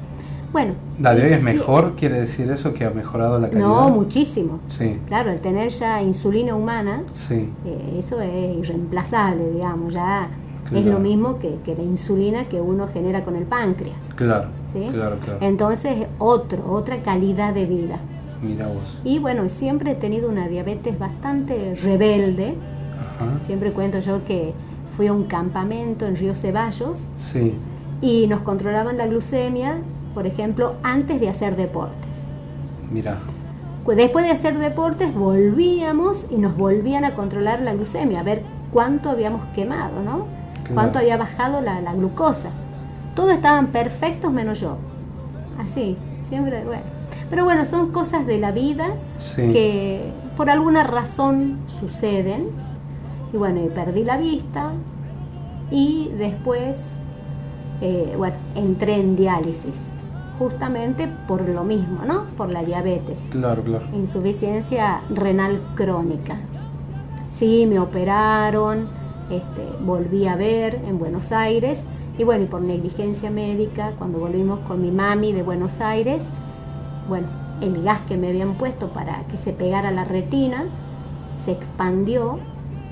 [0.53, 0.75] Bueno.
[1.01, 1.95] ¿La de hoy es mejor?
[1.97, 3.67] ¿Quiere decir eso que ha mejorado la calidad?
[3.67, 4.61] No, muchísimo.
[4.69, 7.49] Sí, Claro, el tener ya insulina humana, sí.
[7.65, 10.29] eh, eso es irreemplazable, digamos, ya
[10.73, 14.05] es lo mismo que, que la insulina que uno genera con el páncreas.
[14.15, 14.49] Claro.
[14.73, 14.89] ¿sí?
[14.93, 15.39] Claro, claro.
[15.43, 17.99] Entonces, otro, otra calidad de vida.
[18.43, 18.99] Mira vos.
[19.05, 22.55] Y bueno, siempre he tenido una diabetes bastante rebelde.
[22.99, 23.45] Ajá.
[23.47, 24.53] Siempre cuento yo que
[24.97, 27.55] fui a un campamento en Río Ceballos Sí,
[28.01, 29.79] y nos controlaban la glucemia,
[30.15, 32.23] por ejemplo, antes de hacer deportes.
[32.91, 33.19] mira.
[33.85, 38.43] Pues Después de hacer deportes volvíamos y nos volvían a controlar la glucemia, a ver
[38.73, 40.27] cuánto habíamos quemado, ¿no?
[40.73, 42.49] Cuánto había bajado la, la glucosa.
[43.15, 44.77] Todos estaban perfectos menos yo.
[45.59, 45.97] Así,
[46.29, 46.83] siempre, bueno.
[47.31, 48.87] Pero bueno, son cosas de la vida
[49.19, 49.53] Sí.
[49.53, 52.47] que por alguna razón suceden.
[53.33, 54.71] Y bueno, y perdí la vista
[55.71, 56.81] y después,
[57.81, 59.81] eh, bueno, entré en diálisis,
[60.39, 62.25] justamente por lo mismo, ¿no?
[62.37, 63.87] Por la diabetes Claro, claro.
[63.93, 66.37] insuficiencia renal crónica.
[67.31, 68.87] Sí, me operaron,
[69.31, 71.85] este, volví a ver en Buenos Aires
[72.19, 76.25] y bueno, y por negligencia médica, cuando volvimos con mi mami de Buenos Aires,
[77.09, 77.27] bueno,
[77.61, 80.65] el gas que me habían puesto para que se pegara la retina
[81.45, 82.39] se expandió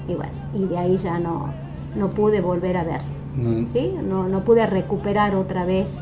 [0.09, 1.53] y bueno, y de ahí ya no,
[1.97, 3.01] no pude volver a ver,
[3.37, 3.95] No- ¿sí?
[4.03, 5.97] No, no pude recuperar otra vez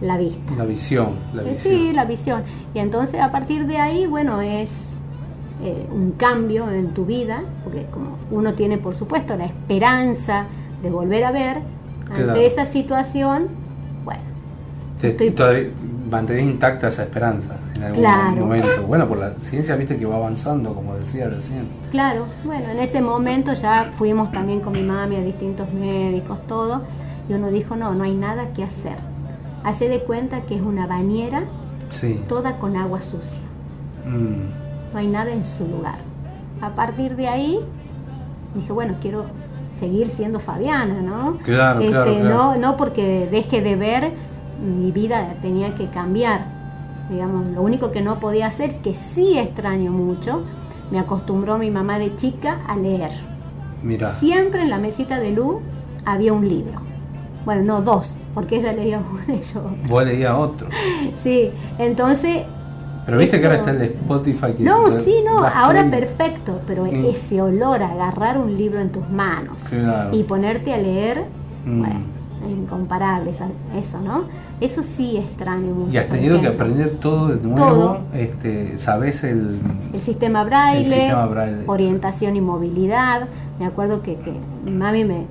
[0.00, 0.54] la vista.
[0.56, 1.74] La visión, la Eh, visión.
[1.74, 2.42] Sí, la visión.
[2.74, 4.90] Y entonces a partir de ahí, bueno, es
[5.62, 10.44] eh, un cambio en tu vida, porque como uno tiene, por supuesto, la esperanza
[10.82, 11.58] de volver a ver,
[12.08, 12.40] ante Claro.
[12.40, 13.46] esa situación,
[14.04, 14.20] bueno,
[15.00, 15.70] Te- estoy- todavía
[16.10, 18.36] mantenés intacta esa esperanza en algún Claro.
[18.36, 18.68] momento.
[18.86, 21.66] Bueno, por la ciencia, viste que va avanzando, como decía recién.
[21.90, 26.82] claro, bueno, en ese momento ya fuimos también con mi mami a distintos médicos, todo,
[27.28, 28.96] y uno dijo, no, no hay nada que hacer.
[29.64, 31.42] Hace de cuenta que es una bañera
[31.88, 32.22] Sí.
[32.28, 33.40] toda con agua sucia.
[34.06, 35.98] Mm, no hay nada en su lugar.
[36.60, 37.60] A partir de ahí
[38.54, 39.24] dije, bueno, quiero
[39.72, 41.38] seguir siendo Fabiana, ¿no?
[41.42, 42.28] Claro, Este, claro, claro.
[42.34, 44.12] No, no porque deje de ver,
[44.64, 46.46] mi vida tenía que cambiar.
[47.10, 50.42] Digamos, lo único que no podía hacer, que sí extraño mucho,
[50.90, 53.10] me acostumbró mi mamá de chica a leer.
[53.82, 54.12] mira.
[54.14, 55.60] Siempre en la mesita de luz
[56.04, 56.80] había un libro.
[57.44, 59.60] Bueno, no dos, porque ella leía uno y yo.
[59.88, 60.68] Vos leías otro.
[61.16, 62.42] Sí, entonces
[63.06, 65.90] Pero viste que ahora está el Spotify que No, sí, no, ahora play.
[66.00, 67.04] perfecto, pero Mm.
[67.06, 70.14] ese olor a agarrar un libro en tus manos Claro.
[70.14, 71.24] y ponerte a leer,
[71.64, 71.78] Mm.
[71.78, 72.00] bueno,
[72.50, 74.24] incomparable esa- eso, ¿no?
[74.60, 75.92] Eso sí extraño mucho.
[75.92, 77.66] Y has tenido que aprender todo de nuevo.
[77.68, 77.98] Todo.
[78.14, 79.56] Este, sabes el.
[79.92, 81.62] El sistema braille, El sistema braille.
[81.66, 83.28] orientación y movilidad.
[83.60, 84.32] Me acuerdo que, que
[84.64, 85.26] mi mami me.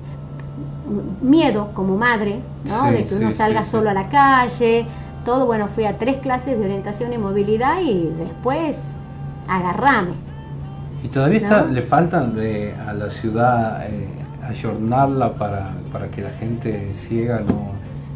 [1.21, 2.85] Miedo como madre, ¿no?
[2.87, 4.85] Sí, de que uno sí, salga sí, solo a la calle.
[5.25, 8.91] Todo, bueno, fui a tres clases de orientación y movilidad y después
[9.47, 10.13] agarrame.
[11.03, 14.07] Y todavía está, le faltan de, a la ciudad eh,
[14.43, 17.73] ayornarla para, para que la gente ciega no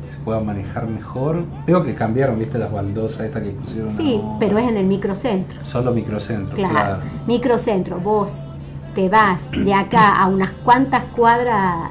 [0.09, 1.43] se pueda manejar mejor.
[1.65, 3.89] Veo que cambiaron, viste, las baldosas estas que pusieron.
[3.97, 4.37] Sí, ahora.
[4.39, 5.59] pero es en el microcentro.
[5.65, 6.73] Solo microcentro, Claro.
[6.73, 6.99] claro.
[7.27, 8.39] Microcentro, vos
[8.95, 11.89] te vas de acá a unas cuantas cuadras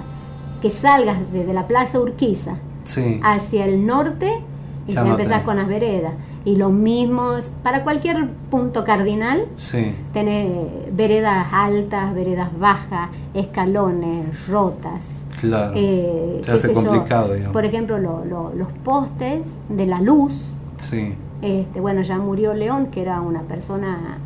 [0.61, 4.41] que salgas desde la Plaza Urquiza Sí, hacia el norte
[4.89, 6.15] y Ya empezás con las veredas.
[6.45, 10.49] Y lo mismo, para cualquier punto cardinal, sí, tenés
[10.97, 15.11] veredas altas, veredas bajas, escalones, rotas.
[15.41, 15.73] claro.
[15.77, 16.75] eh, Se hace yo.
[16.75, 17.53] complicado, digamos.
[17.53, 22.87] Por ejemplo, lo- lo- los postes de la luz, Sí, este, bueno, ya murió León,
[22.87, 24.19] que era una persona,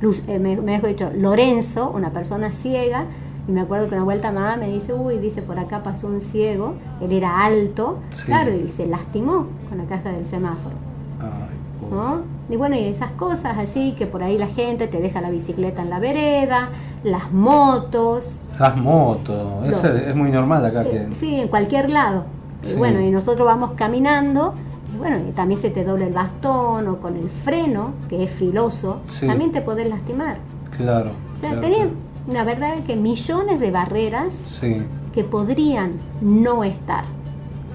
[0.00, 3.04] Luz- eh, me, me dicho, Lorenzo, una persona ciega,
[3.48, 6.20] y me acuerdo que una vuelta mamá me dice, uy, dice, por acá pasó un
[6.20, 8.26] ciego, él era alto, Sí.
[8.26, 10.76] claro, y se lastimó con la caja del semáforo,
[11.20, 11.94] Ay, pobre.
[11.94, 12.20] ¿no?
[12.50, 15.82] Y bueno, y esas cosas así, que por ahí la gente te deja la bicicleta
[15.82, 16.68] en la vereda,
[17.04, 19.44] las motos, Las motos,
[19.82, 19.88] No.
[19.88, 20.82] es muy normal acá.
[20.82, 22.24] eh, que sí, en cualquier lado.
[22.64, 24.54] Y bueno, y nosotros vamos caminando,
[24.94, 28.30] y bueno, y también se te dobla el bastón o con el freno, que es
[28.30, 29.26] filoso, Sí.
[29.26, 30.36] también te podés lastimar.
[30.76, 31.10] Claro.
[31.10, 31.90] O sea, claro, tenés, claro.
[32.30, 34.82] La verdad es que millones de barreras Sí,
[35.14, 37.04] que podrían no estar.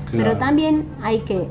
[0.10, 0.24] claro.
[0.30, 1.48] Pero también hay que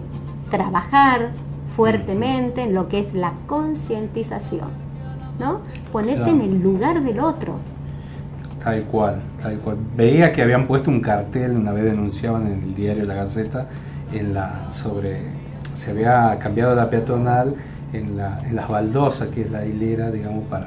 [0.50, 1.30] trabajar
[1.76, 4.68] fuertemente en lo que es la concientización,
[5.38, 5.60] ¿no?
[5.92, 6.32] Ponerte Claro.
[6.32, 7.56] en el lugar del otro.
[8.64, 9.76] Tal cual, tal cual.
[9.96, 13.68] Veía que habían puesto un cartel, una vez denunciaban en el diario La Gaceta,
[14.12, 15.20] en la, sobre,
[15.74, 17.54] se había cambiado la peatonal
[17.92, 20.66] en, la, en las baldosas, que es la hilera, digamos, para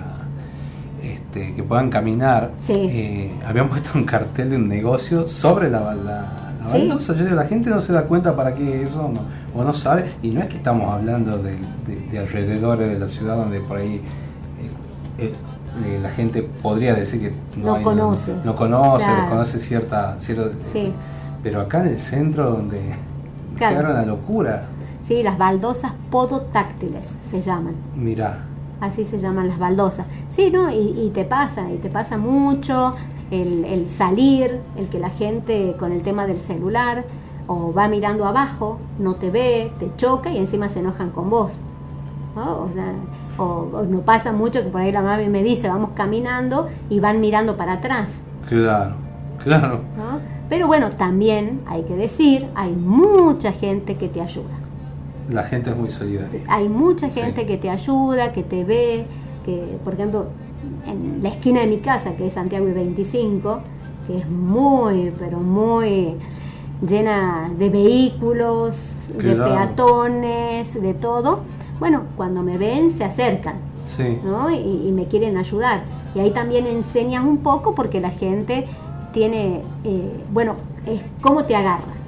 [1.04, 2.52] este, que puedan caminar.
[2.60, 2.74] Sí.
[2.74, 6.88] Eh, habían puesto un cartel de un negocio sobre la, la, la Sí.
[6.88, 7.16] baldosa.
[7.16, 9.22] Yo digo, la gente no se da cuenta para qué es eso, no,
[9.60, 10.06] o no sabe.
[10.22, 11.52] Y no es que estamos hablando de,
[11.88, 14.02] de- de alrededores de la ciudad donde por ahí
[15.18, 15.34] eh,
[15.86, 18.34] eh, la gente podría decir que no, No hay- conoce.
[18.44, 19.22] no conoce, Claro.
[19.22, 20.92] desconoce cierta, cierto, Sí.
[21.42, 22.80] pero acá en el centro donde
[23.58, 23.76] Claro.
[23.76, 24.64] se agarra una locura.
[25.02, 25.24] ¿sí?
[25.24, 27.74] las baldosas podotáctiles se llaman.
[27.96, 28.46] Mira.
[28.82, 30.06] Así se llaman las baldosas.
[30.30, 30.72] Sí, ¿no?
[30.72, 32.96] Y, te pasa, y te pasa mucho
[33.32, 37.04] el, el, salir, el que la gente con el tema del celular
[37.48, 41.54] o va mirando abajo, no te ve, te choca y encima se enojan con vos.
[42.36, 42.94] O, sea,
[43.38, 47.20] o, no pasa mucho que por ahí la mamá me dice, vamos caminando y van
[47.20, 48.22] mirando para atrás.
[48.48, 48.94] Claro,
[49.44, 49.82] claro.
[50.48, 54.59] Pero bueno, también hay que decir, hay mucha gente que te ayuda.
[55.30, 56.42] La gente es muy solidaria.
[56.48, 59.06] Hay mucha gente que te ayuda, que te ve,
[59.46, 60.28] que por ejemplo
[60.86, 63.62] en la esquina de mi casa, que es Santiago y 25,
[64.08, 66.16] que es muy, pero muy
[66.88, 71.42] llena de vehículos, de peatones, de todo.
[71.80, 73.56] Bueno, cuando me ven se acercan
[74.24, 74.52] ¿no?
[74.52, 75.84] y, me quieren ayudar.
[76.16, 78.68] Y ahí también enseñas un poco porque la gente
[79.14, 80.56] tiene, eh, bueno,
[80.86, 81.99] es cómo te agarra.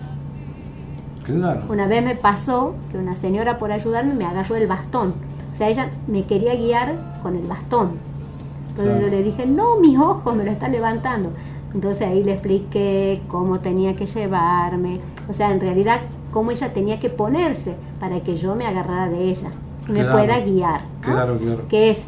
[1.70, 5.14] Una vez me pasó que una señora por ayudarme me agarró el bastón.
[5.52, 7.92] O sea, ella me quería guiar con el bastón.
[8.70, 11.32] Entonces yo le dije, no, mis ojos me lo están levantando.
[11.74, 15.02] Entonces ahí le expliqué cómo tenía que llevarme.
[15.30, 16.02] O sea, en realidad,
[16.32, 19.50] cómo ella tenía que ponerse para que yo me agarrara de ella
[19.88, 20.82] y me pueda guiar.
[21.02, 21.68] Claro, claro.
[21.70, 22.08] Que es,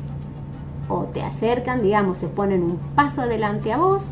[0.89, 4.07] o te acercan, digamos, se ponen un paso adelante a vos,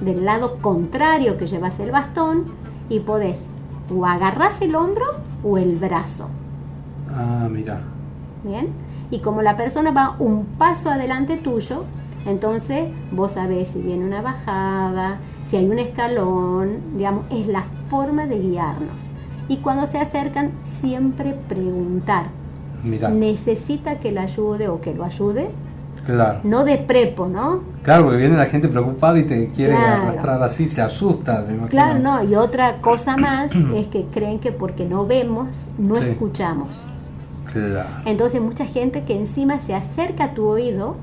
[0.00, 2.46] del lado contrario que llevas el bastón,
[2.88, 3.46] y podés
[3.90, 5.04] o agarras el hombro
[5.42, 6.28] o el brazo.
[7.10, 7.82] Ah, mira.
[8.42, 8.68] Bien.
[9.10, 11.84] Y como la persona va un paso adelante tuyo,
[12.26, 18.26] entonces vos sabés si viene una bajada, si hay un escalón, digamos, es la forma
[18.26, 19.10] de guiarnos.
[19.48, 22.26] Y cuando se acercan, siempre preguntar.
[22.82, 23.10] Mira.
[23.10, 25.50] ¿Necesita que la ayude o que lo ayude?
[26.04, 26.40] Claro.
[26.44, 27.62] No de prepo, ¿no?
[27.82, 31.68] Claro, porque viene la gente preocupada y te quiere arrastrar así, se asusta, me imagino.
[31.68, 35.48] Claro, no, y otra cosa más es que creen que porque no vemos,
[35.78, 36.74] no escuchamos.
[37.52, 37.88] Claro.
[38.04, 40.96] Entonces mucha gente que encima se acerca a tu oído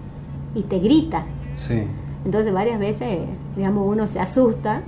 [0.53, 1.23] y te grita.
[1.57, 1.83] Sí.
[2.25, 3.19] Entonces varias veces,
[3.55, 4.81] digamos, uno se asusta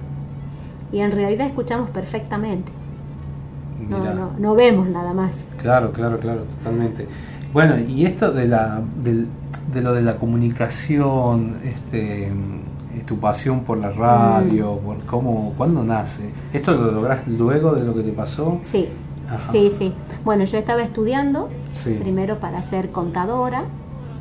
[0.91, 2.71] y en realidad escuchamos perfectamente.
[3.89, 5.49] No, no, no, vemos nada más.
[5.57, 7.07] Claro, claro, claro, totalmente.
[7.53, 13.77] Bueno, y esto de la, de lo de la comunicación, este, eh, tu pasión por
[13.77, 14.85] la radio, mm.
[14.85, 16.31] por cómo, ¿cuándo nace?
[16.51, 18.59] ¿Esto lo logras luego de lo que te pasó?
[18.63, 18.89] Sí,
[19.51, 19.93] sí, sí.
[20.25, 21.49] Bueno, yo estaba estudiando,
[21.99, 23.63] primero para ser contadora,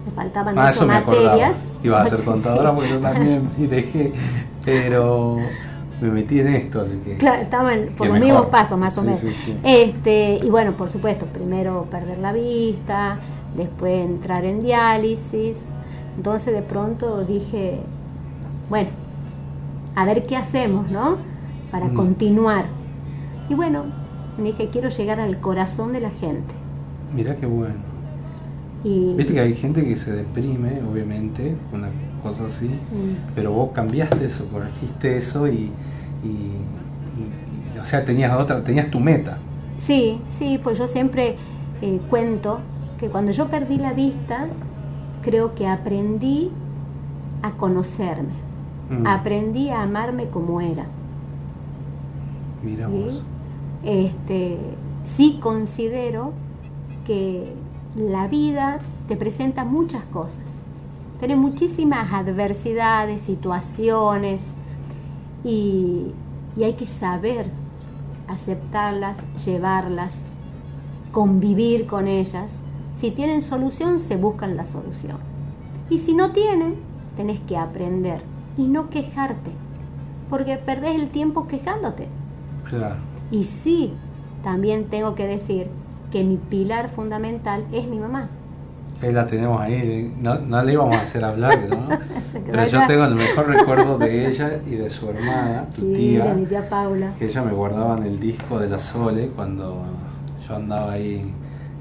[0.05, 1.69] me faltaban ah, ocho materias.
[1.83, 4.13] Iba a ser contadora porque yo también y dejé,
[4.65, 5.39] pero
[6.03, 7.17] me metí en esto, así que.
[7.17, 9.25] Claro, estaban por los mismos pasos, más o menos.
[9.63, 13.21] este, y bueno, por supuesto, primero perder la vista,
[13.57, 15.59] después entrar en diálisis.
[16.17, 17.79] Entonces de pronto dije,
[18.69, 18.91] bueno,
[19.95, 21.19] a ver qué hacemos, ¿no?
[21.71, 21.95] Para mm.
[21.95, 22.65] continuar.
[23.49, 23.85] Y bueno,
[24.39, 26.53] dije, quiero llegar al corazón de la gente.
[27.15, 27.93] Mira qué bueno.
[28.83, 31.89] Viste que hay gente que se deprime, obviamente, una
[32.21, 33.35] cosa así, mm.
[33.37, 35.71] pero vos cambiaste eso, corregiste eso y,
[37.81, 39.39] o sea, tenías otra, tenías tu meta.
[39.79, 41.37] Sí, sí, pues yo siempre
[41.81, 42.61] eh, cuento
[42.99, 44.47] que cuando yo perdí la vista,
[45.23, 46.51] creo que aprendí
[47.43, 48.35] a conocerme,
[48.91, 49.07] mm.
[49.07, 50.87] aprendí a amarme como era.
[52.63, 53.23] Mira vos.
[53.83, 54.59] Este,
[55.05, 56.33] sí considero
[57.05, 57.53] que
[57.97, 60.63] la vida te presenta muchas cosas.
[61.19, 64.43] Tiene muchísimas adversidades, situaciones
[65.45, 66.13] y,
[66.57, 67.47] hay que saber
[68.29, 70.23] aceptarlas, llevarlas,
[71.11, 72.59] convivir con ellas.
[72.95, 75.17] Si tienen solución, se buscan la solución.
[75.89, 76.77] Y si no tienen,
[77.17, 78.23] tenés que aprender
[78.57, 79.51] y no quejarte,
[80.29, 82.07] porque perdés el tiempo quejándote.
[82.69, 82.97] Claro.
[83.31, 83.93] Y sí,
[84.43, 85.69] también tengo que decir
[86.11, 88.29] que mi pilar fundamental es mi mamá.
[89.03, 91.89] Ahí la tenemos ahí, no, no le íbamos a hacer hablar, ¿no?
[92.47, 96.35] Pero yo tengo el mejor recuerdo de ella y de su hermana, tu tía, de
[96.35, 97.13] mi tía Paula.
[97.19, 99.83] que ella me guardaba en el disco de la Sole cuando
[100.47, 101.33] yo andaba ahí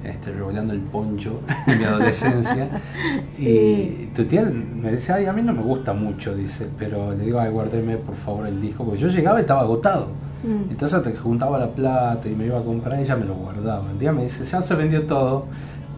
[0.03, 2.69] este, revolando el poncho en mi adolescencia.
[3.37, 7.25] Y tu tía me decía, ay, a mí no me gusta mucho, dice, pero le
[7.25, 10.07] digo, ay, guárdeme por favor el disco, porque yo llegaba y estaba agotado.
[10.43, 10.71] Mm.
[10.71, 13.81] Entonces que juntaba la plata y me iba a comprar, ella me lo guardaba.
[13.91, 15.45] Un día me dice, ya se vendió todo.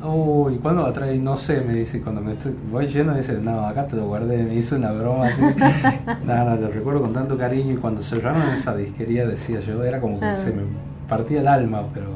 [0.03, 1.17] Uy, ¿cuándo va a traer?
[1.19, 4.07] No sé, me dice, cuando me estoy, voy yendo, me dice, no, acá te lo
[4.07, 5.41] guardé, me hizo una broma así.
[6.25, 10.19] nada, lo recuerdo con tanto cariño y cuando cerraron esa disquería, decía yo, era como
[10.19, 10.35] que ah.
[10.35, 10.63] se me
[11.07, 12.07] partía el alma, pero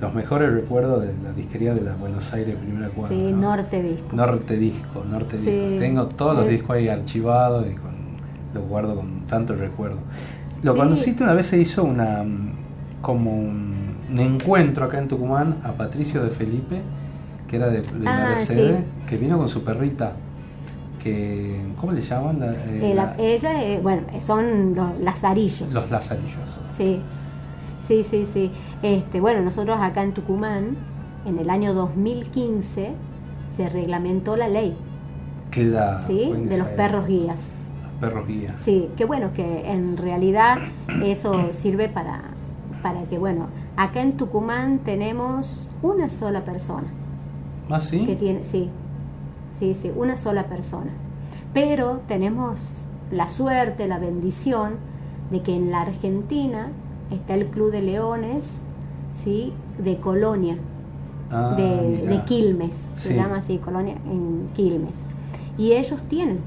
[0.00, 3.16] los mejores recuerdos de la disquería de la Buenos Aires, primera cuadra.
[3.16, 4.16] Sí, Norte Disco.
[4.16, 5.78] Norte Disco, Norte Disco.
[5.80, 7.92] Tengo todos los discos ahí archivados y con,
[8.52, 9.98] los guardo con tanto recuerdo.
[10.62, 12.24] Lo conociste una vez se hizo una
[13.00, 13.50] como
[14.10, 16.82] me encuentro acá en Tucumán a Patricio de Felipe,
[17.52, 18.84] que era de, de Ah, Mercedes, sí.
[19.06, 20.14] que vino con su perrita.
[21.02, 22.40] Que, ¿Cómo le llaman?
[22.40, 25.70] La- eh, Eh, la- la- ella, eh, bueno, son los lazarillos.
[25.74, 26.58] los lazarillos.
[26.78, 27.00] Sí,
[27.86, 28.50] sí, sí, sí.
[28.82, 30.76] Este, bueno, nosotros acá en Tucumán,
[31.26, 32.92] en el año 2015,
[33.54, 34.74] se reglamentó la ley,
[35.50, 36.32] Claro, ¿sí?
[36.48, 37.50] De los perros guías.
[38.00, 38.54] Los perros guía.
[38.56, 40.56] Sí, que bueno, que en realidad
[41.04, 42.22] eso sirve para,
[42.82, 46.86] para que, bueno, acá en Tucumán tenemos una sola persona
[47.70, 48.04] ¿Ah, sí?
[48.04, 48.68] que tiene, sí,
[49.58, 50.90] sí, sí, una sola persona.
[51.54, 54.74] Pero tenemos la suerte, la bendición
[55.30, 56.68] de que en la Argentina
[57.10, 58.44] está el Club de Leones,
[59.12, 60.56] sí, de Colonia,
[61.34, 63.08] Ah, de, de Quilmes, Sí.
[63.08, 65.00] se llama así, Colonia en Quilmes.
[65.56, 66.40] Y ellos tienen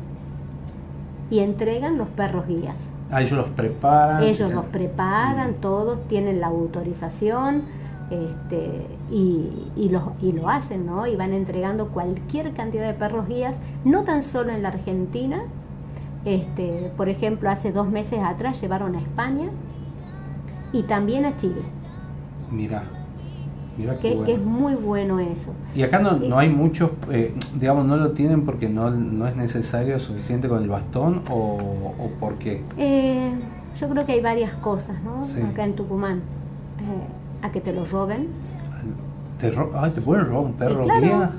[1.32, 2.92] y entregan los perros guías.
[3.10, 4.22] Ah, ellos los preparan.
[4.24, 7.64] Ellos los preparan, todos tienen la autorización
[8.12, 11.08] este, y, y, lo, y lo hacen, ¿no?
[11.08, 15.44] Y van entregando cualquier cantidad de perros guías, no tan solo en la Argentina.
[16.26, 19.50] Este, por ejemplo, hace dos meses atrás llevaron a España
[20.72, 21.62] y también a Chile,
[22.50, 22.84] Mira,
[23.78, 24.26] mira qué que, bueno.
[24.26, 25.54] que es muy bueno eso.
[25.74, 29.36] Y acá no, no hay muchos, eh, digamos, no lo tienen porque no, no es
[29.36, 31.58] necesario suficiente con el bastón o,
[32.00, 32.64] o por qué.
[32.78, 33.32] Eh,
[33.80, 35.24] yo creo que hay varias cosas, ¿no?
[35.24, 35.42] Sí.
[35.42, 36.18] Acá en Tucumán.
[36.80, 37.08] Eh,
[37.42, 38.28] a que te lo roben.
[39.40, 41.02] ¿Te, ay, ¿te pueden robar un perro claro.
[41.02, 41.32] guía?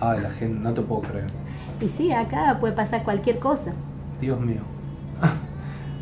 [0.00, 1.26] Ay, la gente, no te puedo creer.
[1.80, 3.72] Y sí, acá puede pasar cualquier cosa.
[4.20, 4.60] Dios mío.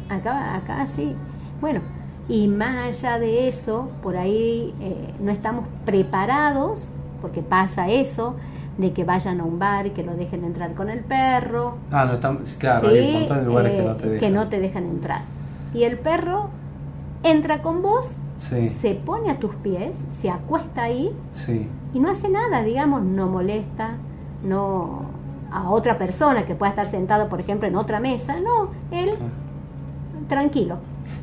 [0.09, 1.14] Acá, acá sí.
[1.61, 1.80] Bueno,
[2.28, 8.37] y más allá de eso, por ahí eh, no estamos preparados, porque pasa eso,
[8.78, 11.76] de que vayan a un bar y que lo dejen entrar con el perro.
[11.91, 12.97] Ah, no están, claro, ¿sí?
[12.97, 14.34] hay un montón de lugares que Eh, no te dejan.
[14.34, 15.20] no te dejan entrar.
[15.74, 16.51] Y el perro
[17.23, 21.69] entra con vos, Sí, se pone a tus pies, se acuesta ahí sí.
[21.95, 23.93] y no hace nada, digamos, no molesta,
[24.45, 25.01] no
[25.51, 29.12] a otra persona que pueda estar sentado, por ejemplo, en otra mesa, no, él
[30.29, 30.77] tranquilo.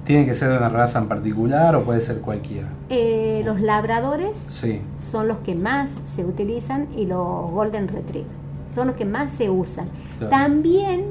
[0.05, 2.67] ¿Tiene que ser de una raza en particular o puede ser cualquiera?
[2.89, 8.87] Eh, los labradores Sí, son los que más se utilizan y los golden retriever son
[8.87, 9.87] los que más se usan.
[10.17, 10.31] Claro.
[10.31, 11.05] También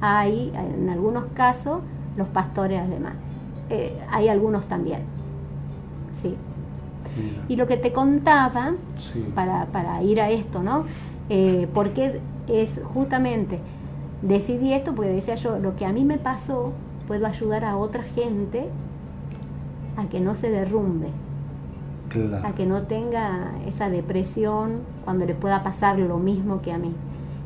[0.00, 1.80] hay, en algunos casos,
[2.16, 3.33] los pastores alemanes.
[3.70, 5.00] Eh, hay algunos también.
[6.12, 6.36] Sí.
[7.16, 9.24] mira, Y lo que te contaba, sí.
[9.34, 10.84] para, para ir a esto, ¿no?
[11.28, 13.58] Eh, porque es justamente,
[14.22, 16.72] decidí esto porque decía yo, lo que a mí me pasó,
[17.08, 18.68] puedo ayudar a otra gente
[19.96, 22.54] a que no se derrumbe, a Claro.
[22.54, 26.92] que no tenga esa depresión cuando le pueda pasar lo mismo que a mí.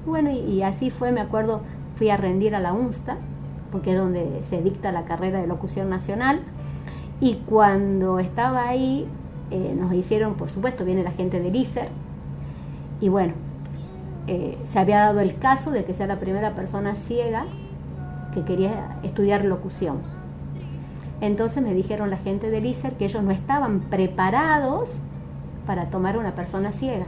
[0.07, 1.61] Bueno, y, y así fue, me acuerdo,
[1.95, 3.17] fui a rendir a la UNSTA,
[3.71, 6.41] porque es donde se dicta la carrera de locución nacional,
[7.21, 9.07] y cuando estaba ahí,
[9.51, 11.89] eh, nos hicieron, por supuesto, viene la gente del ISER,
[13.01, 13.35] y bueno,
[14.27, 17.47] eh, se había dado el caso de que sea la primera persona ciega
[18.35, 19.99] que quería estudiar locución.
[21.21, 24.97] Entonces me dijeron la gente del ISER que ellos no estaban preparados
[25.67, 27.07] para tomar una persona ciega,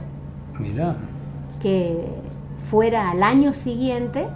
[0.59, 0.95] Mira,
[1.61, 2.05] que
[2.69, 4.27] fuera al año siguiente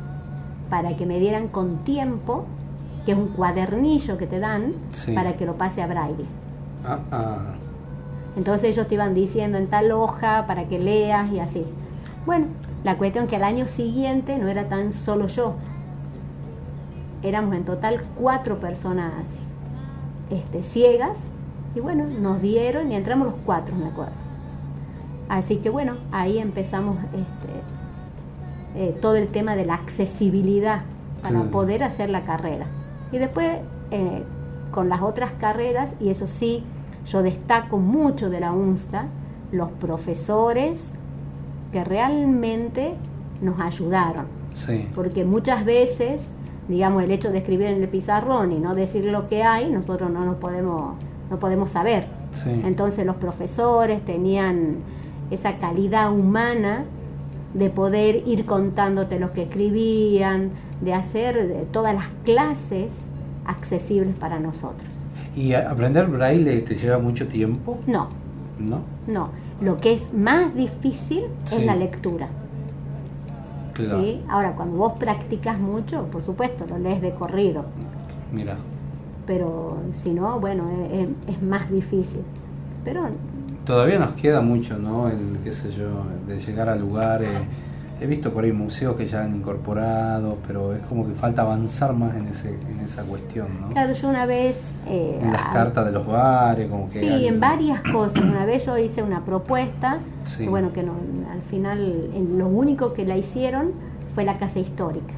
[0.70, 2.46] para que me dieran con tiempo,
[3.06, 5.14] que es un cuadernillo que te dan Sí.
[5.14, 6.26] para que lo pase a braille.
[6.88, 7.38] ah, ah,
[8.38, 11.66] Entonces ellos te iban diciendo en tal hoja para que leas y así.
[12.26, 12.48] Bueno,
[12.84, 15.54] la cuestión que al año siguiente no era tan solo yo.
[17.24, 19.14] Éramos en total cuatro personas
[20.30, 21.20] este, ciegas
[21.76, 24.14] y bueno, nos dieron y entramos los cuatro, me acuerdo.
[25.30, 27.54] Así que bueno, ahí empezamos este,
[28.76, 30.82] eh, todo el tema de la accesibilidad
[31.22, 31.48] para Sí.
[31.52, 32.66] poder hacer la carrera.
[33.12, 33.58] Y después
[33.92, 34.24] eh,
[34.72, 36.64] con las otras carreras, y eso sí,
[37.08, 39.06] yo destaco mucho de la UNSTA,
[39.52, 40.90] los profesores
[41.72, 42.94] que realmente
[43.42, 44.26] nos ayudaron.
[44.54, 44.88] sí.
[44.96, 46.28] Porque muchas veces,
[46.70, 50.10] digamos, el hecho de escribir en el pizarrón y no decir lo que hay, nosotros
[50.10, 50.96] no nos podemos,
[51.30, 52.08] no podemos saber.
[52.32, 52.50] Sí.
[52.66, 54.78] Entonces los profesores tenían
[55.32, 56.86] esa calidad humana
[57.56, 60.52] de poder ir contándote lo que escribían,
[60.82, 62.94] de hacer de todas las clases
[63.46, 64.88] accesibles para nosotros.
[65.36, 67.80] ¿Y aprender braille te lleva mucho tiempo?
[67.88, 68.10] No,
[68.60, 68.82] ¿No?
[69.08, 69.30] no.
[69.62, 71.56] Lo que es más difícil Sí.
[71.56, 72.28] es la lectura.
[73.74, 74.02] Claro.
[74.04, 74.22] ¿sí?
[74.30, 77.66] Ahora, cuando vos practicas mucho, por supuesto, lo lees de corrido,
[78.32, 78.56] Mira.
[79.26, 82.22] pero si no, bueno, es- es más difícil.
[82.86, 83.08] Pero
[83.66, 85.08] Todavía nos queda mucho, ¿no?
[85.10, 85.88] El, qué sé yo,
[86.28, 87.30] de llegar a lugares
[88.02, 91.94] he visto por ahí museos que ya han incorporado, pero es como que falta avanzar
[91.94, 93.70] más en ese en esa cuestión, ¿no?
[93.70, 94.62] Claro, yo una vez...
[94.88, 97.00] eh, En las a- cartas de los bares, como que...
[97.00, 98.22] Sí, hay- en varias cosas.
[98.22, 100.46] Una vez yo hice una propuesta, Sí.
[100.46, 100.92] bueno, que no,
[101.32, 103.72] al final en- lo único que la hicieron
[104.14, 105.14] fue la casa histórica,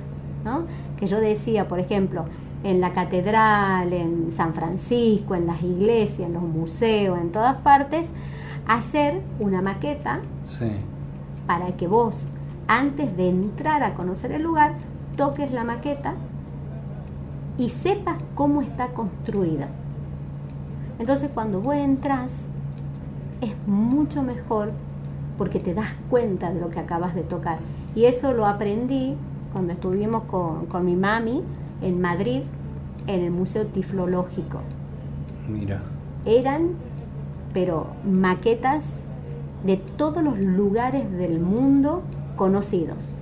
[0.45, 0.61] ¿no?
[0.99, 2.25] Que yo decía, por ejemplo,
[2.63, 8.11] en la catedral, en San Francisco, en las iglesias, en los museos, en todas partes,
[8.67, 10.71] hacer una maqueta Sí,
[11.47, 12.27] para que vos,
[12.67, 14.73] antes de entrar a conocer el lugar,
[15.15, 16.13] toques la maqueta
[17.57, 19.67] y sepas cómo está construida.
[20.99, 22.45] Entonces cuando vos entras,
[23.41, 24.71] es mucho mejor
[25.37, 27.59] porque te das cuenta de lo que acabas de tocar.
[27.95, 29.15] Y eso lo aprendí
[29.53, 31.43] cuando estuvimos con, con mi mami
[31.81, 32.41] en Madrid,
[33.05, 34.59] en el Museo Tiflológico.
[35.47, 35.81] mira.
[36.25, 36.71] Eran,
[37.53, 38.99] pero maquetas
[39.65, 42.01] de todos los lugares del mundo
[42.35, 43.15] conocidos.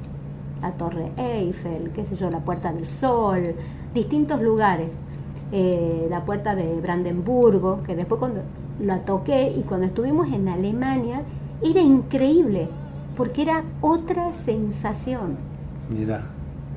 [0.61, 3.55] La Torre Eiffel, qué sé yo, la Puerta del Sol,
[3.93, 4.95] distintos lugares.
[5.51, 8.41] Eh, la Puerta de Brandenburgo, que después cuando
[8.79, 11.21] la toqué y cuando estuvimos en Alemania,
[11.63, 12.67] era increíble,
[13.15, 15.37] porque era otra sensación,
[15.89, 16.23] Mira,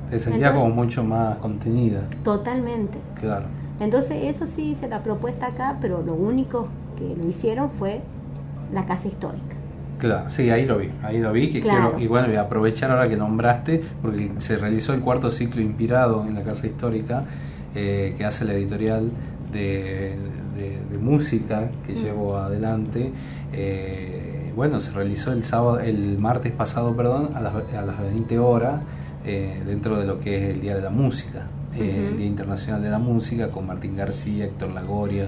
[0.09, 2.99] te sentías como mucho más contenida, totalmente.
[3.19, 3.45] claro.
[3.79, 6.67] Entonces eso sí hice la propuesta acá, pero lo único
[6.99, 8.01] que lo hicieron fue
[8.73, 9.55] la casa histórica.
[9.97, 11.91] Claro, sí, ahí lo vi, ahí lo vi, que Claro.
[11.91, 15.61] quiero, y bueno, voy a aprovechar ahora que nombraste, porque se realizó el cuarto ciclo
[15.61, 17.23] inspirado en la Casa Histórica,
[17.75, 19.09] eh, que hace la editorial
[19.51, 20.15] de,
[20.55, 22.03] de- de música que Mm.
[22.03, 23.11] llevo adelante.
[23.53, 28.39] Eh, bueno, se realizó el sábado, el martes pasado, perdón, a las, a las 20
[28.39, 28.81] horas,
[29.25, 32.17] eh, dentro de lo que es el Día de la Música, el.
[32.17, 35.27] Día Internacional de la Música, con Martín García, Héctor Lagoria,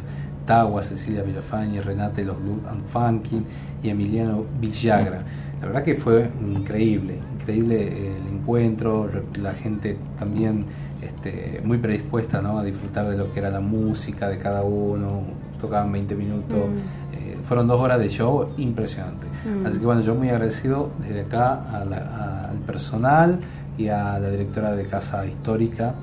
[0.52, 3.42] Tagua, Cecilia Villafañe, Renate Los Blue and Funky
[3.82, 5.24] y Emiliano Villagra.
[5.62, 9.10] La verdad que fue increíble, increíble eh, el encuentro,
[9.42, 10.66] la gente también
[11.02, 12.60] este, muy predispuesta ¿no?
[12.60, 15.22] a disfrutar de lo que era la música de cada uno,
[15.60, 17.16] tocaban 20 minutos, Mm.
[17.16, 19.26] eh, fueron dos horas de show impresionante.
[19.46, 19.66] Mm.
[19.66, 23.40] Así que bueno, yo muy agradecido desde acá a la- a- al personal
[23.78, 25.94] y a la directora de Casa Histórica,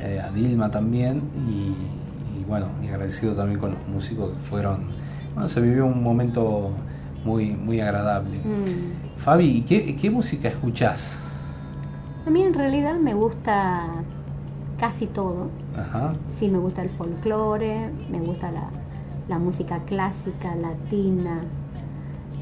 [0.00, 1.74] eh, a Dilma también, y
[2.50, 4.88] bueno, y agradecido también con los músicos que fueron.
[5.34, 6.72] Bueno, se vivió un momento
[7.24, 8.38] muy, muy agradable.
[8.38, 9.16] Mm.
[9.16, 11.20] Fabi, ¿y qué, qué música escuchás?
[12.26, 13.86] A mí en realidad me gusta
[14.78, 15.48] casi todo.
[15.76, 16.14] Ajá.
[16.36, 18.68] Sí, me gusta el folclore, me gusta la,
[19.28, 21.42] la música clásica, latina,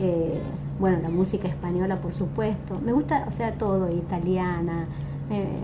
[0.01, 0.41] eh,
[0.81, 2.81] bueno, la música española, por supuesto.
[2.83, 4.87] Me gusta, o sea, todo, italiana,
[5.31, 5.59] eh,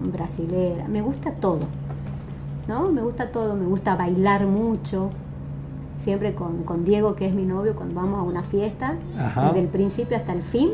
[0.00, 1.60] brasilera, me gusta todo,
[2.68, 2.90] ¿no?
[2.90, 5.10] Me gusta todo, me gusta bailar mucho.
[5.96, 9.46] Siempre con, con Diego, que es mi novio, cuando vamos a una fiesta, Ajá.
[9.48, 10.70] desde el principio hasta el fin,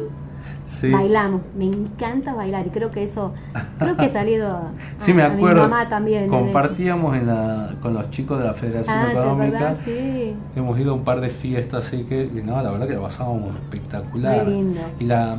[0.64, 0.90] Sí.
[0.90, 1.42] bailamos.
[1.56, 3.32] Me encanta bailar y creo que eso,
[3.78, 4.62] creo que he salido a,
[4.98, 5.62] Sí, me a acuerdo.
[5.64, 6.28] mi mamá también.
[6.28, 9.74] Compartíamos en la, con los chicos de la Federación Ah, ¿te Económica.
[9.74, 10.34] Sí.
[10.56, 13.02] Hemos ido a un par de fiestas, así que, que no, la verdad que la
[13.02, 14.44] pasábamos espectacular.
[14.46, 14.80] Muy lindo.
[14.98, 15.36] Y la,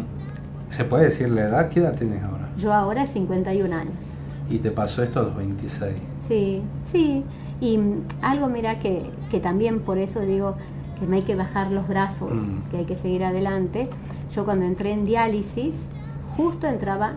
[0.70, 1.70] ¿se puede decir la edad?
[1.70, 2.50] ¿Qué edad tienes ahora?
[2.58, 3.94] Yo ahora 51 años.
[4.52, 5.94] Y te pasó esto a los 26.
[6.20, 7.24] Sí, sí.
[7.62, 10.56] Y mm, algo, mira, que, que también por eso digo
[11.00, 12.70] que no hay que bajar los brazos, Mm.
[12.70, 13.90] que hay que seguir adelante.
[14.36, 15.80] Yo cuando entré en diálisis,
[16.38, 17.14] justo entraba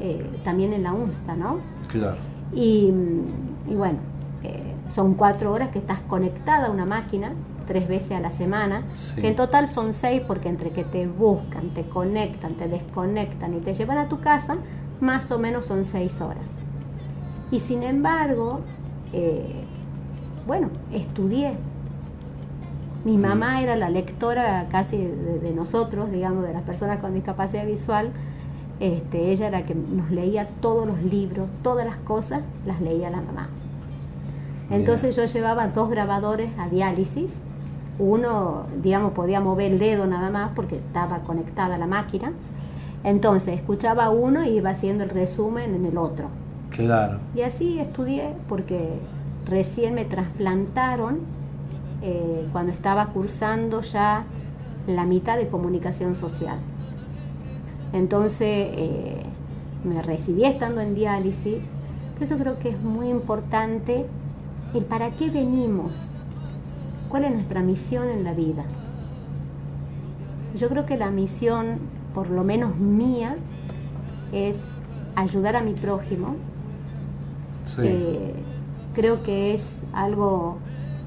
[0.00, 1.58] eh, también en la UNSTA, ¿no?
[1.88, 2.16] Claro.
[2.54, 3.98] Y, mm, y bueno,
[4.42, 7.32] eh, son cuatro horas que estás conectada a una máquina
[7.66, 9.20] tres veces a la semana, Sí.
[9.22, 13.60] que en total son seis porque entre que te buscan, te conectan, te desconectan y
[13.60, 14.56] te llevan a tu casa,
[15.00, 16.56] más o menos son seis horas.
[17.50, 18.60] Y sin embargo,
[19.12, 19.64] eh,
[20.46, 21.54] bueno, estudié.
[23.04, 27.64] Mi mamá era la lectora casi de, de nosotros, digamos, de las personas con discapacidad
[27.64, 28.10] visual.
[28.80, 33.08] Este, ella era la que nos leía todos los libros, todas las cosas, las leía
[33.10, 33.48] la mamá.
[34.70, 37.32] Entonces yo llevaba dos grabadores a diálisis.
[37.98, 42.32] Uno, digamos, podía mover el dedo nada más porque estaba conectada a la máquina.
[43.06, 46.26] Entonces escuchaba uno y iba haciendo el resumen en el otro.
[46.70, 47.20] Claro.
[47.36, 48.98] Y así estudié porque
[49.48, 51.20] recién me trasplantaron
[52.02, 54.24] eh, cuando estaba cursando ya
[54.88, 56.58] la mitad de comunicación social.
[57.92, 58.40] Entonces
[58.72, 59.22] eh,
[59.84, 61.62] me recibí estando en diálisis.
[62.14, 64.04] Por eso creo que es muy importante
[64.74, 65.92] el para qué venimos,
[67.08, 68.64] cuál es nuestra misión en la vida.
[70.56, 71.78] Yo creo que la misión,
[72.16, 73.36] por lo menos mía,
[74.32, 74.64] es
[75.16, 76.36] ayudar a mi prójimo,
[77.64, 77.82] Sí.
[77.84, 78.34] eh,
[78.94, 80.56] creo que es algo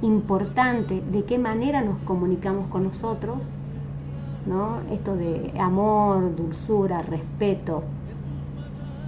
[0.03, 3.39] importante de qué manera nos comunicamos con nosotros,
[4.45, 4.81] ¿no?
[4.93, 7.81] Esto de amor, dulzura, respeto.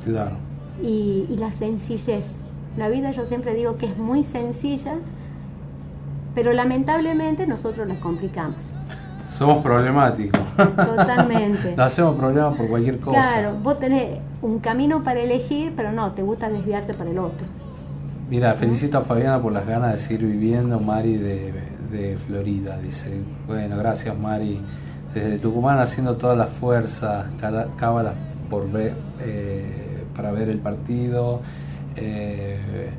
[0.03, 0.37] Claro.
[0.81, 2.37] Y, y la sencillez.
[2.77, 4.95] La vida yo siempre digo que es muy sencilla,
[6.33, 8.57] pero lamentablemente nosotros la complicamos.
[9.31, 10.41] Somos problemáticos.
[10.57, 11.75] Totalmente.
[11.75, 13.19] Nos hacemos problemas por cualquier cosa.
[13.19, 17.47] Claro, vos tenés un camino para elegir, pero no, te gusta desviarte para el otro.
[18.29, 21.53] Mira, felicito a Fabiana por las ganas de seguir viviendo, Mari de,
[21.91, 23.23] de Florida, dice.
[23.47, 24.61] Bueno, gracias Mari.
[25.13, 27.25] Desde Tucumán haciendo todas las fuerzas,
[27.77, 28.13] cábalas
[28.49, 31.41] por ver, eh, para ver el partido.
[31.95, 32.91] Eh,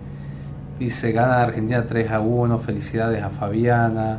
[0.79, 4.19] dice, gana Argentina 3 a 1, felicidades a Fabiana.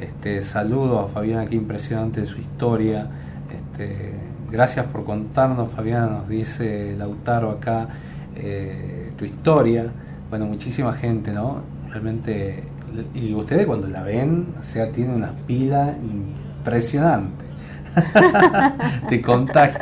[0.00, 3.06] Este, saludos a Fabiana, qué impresionante su historia.
[3.52, 4.12] Este,
[4.50, 7.88] gracias por contarnos, Fabiana, nos dice Lautaro acá,
[8.36, 9.86] eh, tu historia.
[10.30, 11.58] Bueno, muchísima gente, ¿no?
[11.90, 12.64] Realmente,
[13.14, 15.94] y ustedes cuando la ven, o sea, tiene una pila
[16.58, 17.44] impresionante.
[19.08, 19.78] Te contagia.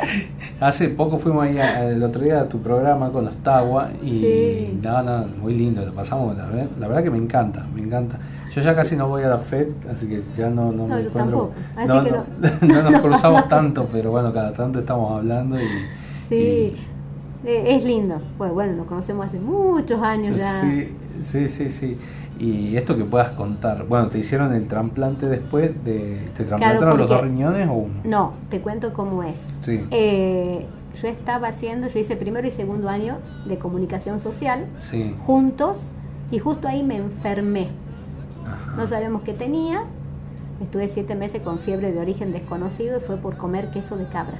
[0.59, 4.19] Hace poco fuimos ahí a- el otro día a tu programa con los Tawa y
[4.21, 4.79] Sí.
[4.83, 6.45] no, no, muy lindo, lo pasamos, la,
[6.79, 8.19] la verdad que me encanta, me encanta.
[8.55, 11.01] Yo ya casi no voy a la FED, así que ya no, no, No, me
[11.01, 11.51] encuentro.
[11.87, 15.65] no, nos cruzamos tanto, pero bueno, cada tanto estamos hablando y.
[16.29, 16.75] Sí,
[17.45, 18.21] eh, es lindo.
[18.37, 20.61] Pues bueno, nos conocemos hace muchos años ya.
[20.61, 21.97] Sí, sí, sí, sí.
[22.39, 23.85] Y esto que puedas contar.
[23.85, 26.27] Bueno, ¿te hicieron el trasplante después de...
[26.35, 27.93] ¿Te trasplantaron los dos riñones o uno?
[28.03, 29.39] No, te cuento cómo es.
[29.59, 29.85] Sí.
[29.91, 30.65] Eh,
[31.01, 35.15] yo estaba haciendo, yo hice primero y segundo año de comunicación social Sí.
[35.25, 35.83] juntos
[36.31, 37.67] y justo ahí me enfermé.
[38.75, 39.83] No sabemos qué tenía.
[40.61, 44.37] Estuve siete meses con fiebre de origen desconocido y fue por comer queso de cabra.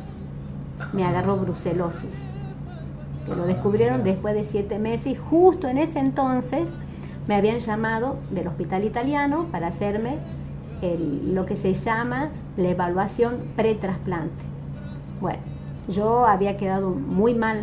[0.94, 2.26] Me agarró brucelosis.
[3.26, 6.74] Que lo descubrieron después de siete meses y justo en ese entonces
[7.28, 10.18] me habían llamado del hospital italiano para hacerme
[11.26, 14.44] lo que se llama la evaluación pretrasplante.
[15.22, 15.40] Bueno,
[15.88, 17.62] yo había quedado muy mal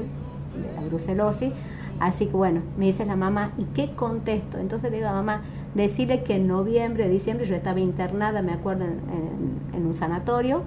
[0.56, 1.52] de la brucelosis,
[1.98, 4.58] así que bueno, me dice la mamá, ¿y qué contesto?
[4.58, 5.42] Entonces le digo a la mamá,
[5.74, 10.62] decirle que en noviembre, diciembre yo estaba internada, me acuerdo, en, en- en un sanatorio,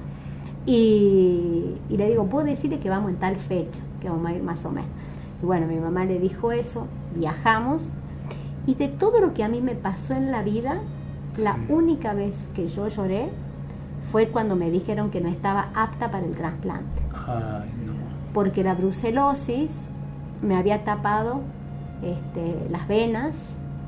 [0.65, 4.41] y, y le digo, puedo decirle que vamos en tal fecha, que vamos a ir
[4.43, 4.89] más o menos.
[5.41, 7.89] Y bueno, mi mamá le dijo eso, viajamos,
[8.65, 10.77] y de todo lo que a mí me pasó en la vida,
[11.37, 13.29] la única vez que yo lloré
[14.11, 17.93] fue cuando me dijeron que no estaba apta para el trasplante, Ay, no.
[18.33, 19.71] porque la brucelosis
[20.41, 21.41] me había tapado
[22.03, 23.35] este, las venas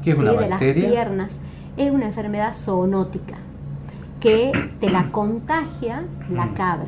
[0.05, 1.39] ¿Qué es una de las piernas.
[1.77, 3.35] Es una enfermedad zoonótica
[4.21, 6.53] que te la contagia la Mm.
[6.53, 6.87] cabra.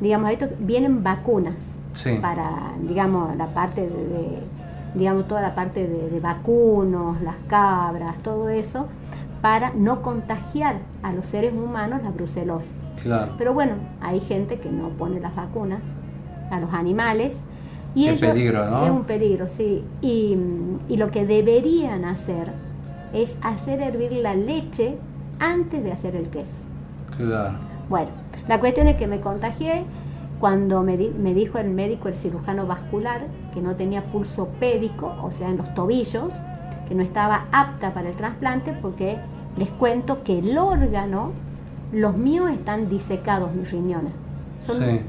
[0.00, 1.56] Digamos, esto vienen vacunas
[1.94, 2.16] Sí.
[2.22, 4.42] para, digamos, la parte de, de-
[4.94, 8.86] digamos, toda la parte de, de vacunos, las cabras, todo eso,
[9.42, 12.72] para no contagiar a los seres humanos la brucelosis.
[13.02, 13.32] Claro.
[13.36, 15.80] Pero bueno, hay gente que no pone las vacunas
[16.50, 17.40] a los animales.
[17.94, 18.84] Y Qué ellos- peligro, ¿no?
[18.84, 19.82] Es un peligro, sí.
[20.02, 20.36] Y,
[20.88, 22.52] y lo que deberían hacer
[23.12, 24.96] es hacer hervir la leche
[25.40, 26.62] antes de hacer el queso.
[27.16, 27.54] Claro.
[27.88, 28.08] Bueno,
[28.46, 29.84] la cuestión es que me contagié
[30.38, 33.22] cuando me, di- me dijo el médico, el cirujano vascular,
[33.54, 36.34] que no tenía pulso pédico, o sea, en los tobillos,
[36.86, 39.16] que no estaba apta para el trasplante porque
[39.56, 41.32] les cuento que el órgano,
[41.92, 44.12] los míos están disecados, mis riñones.
[44.66, 45.00] Son Sí.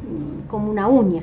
[0.50, 1.22] como una uña.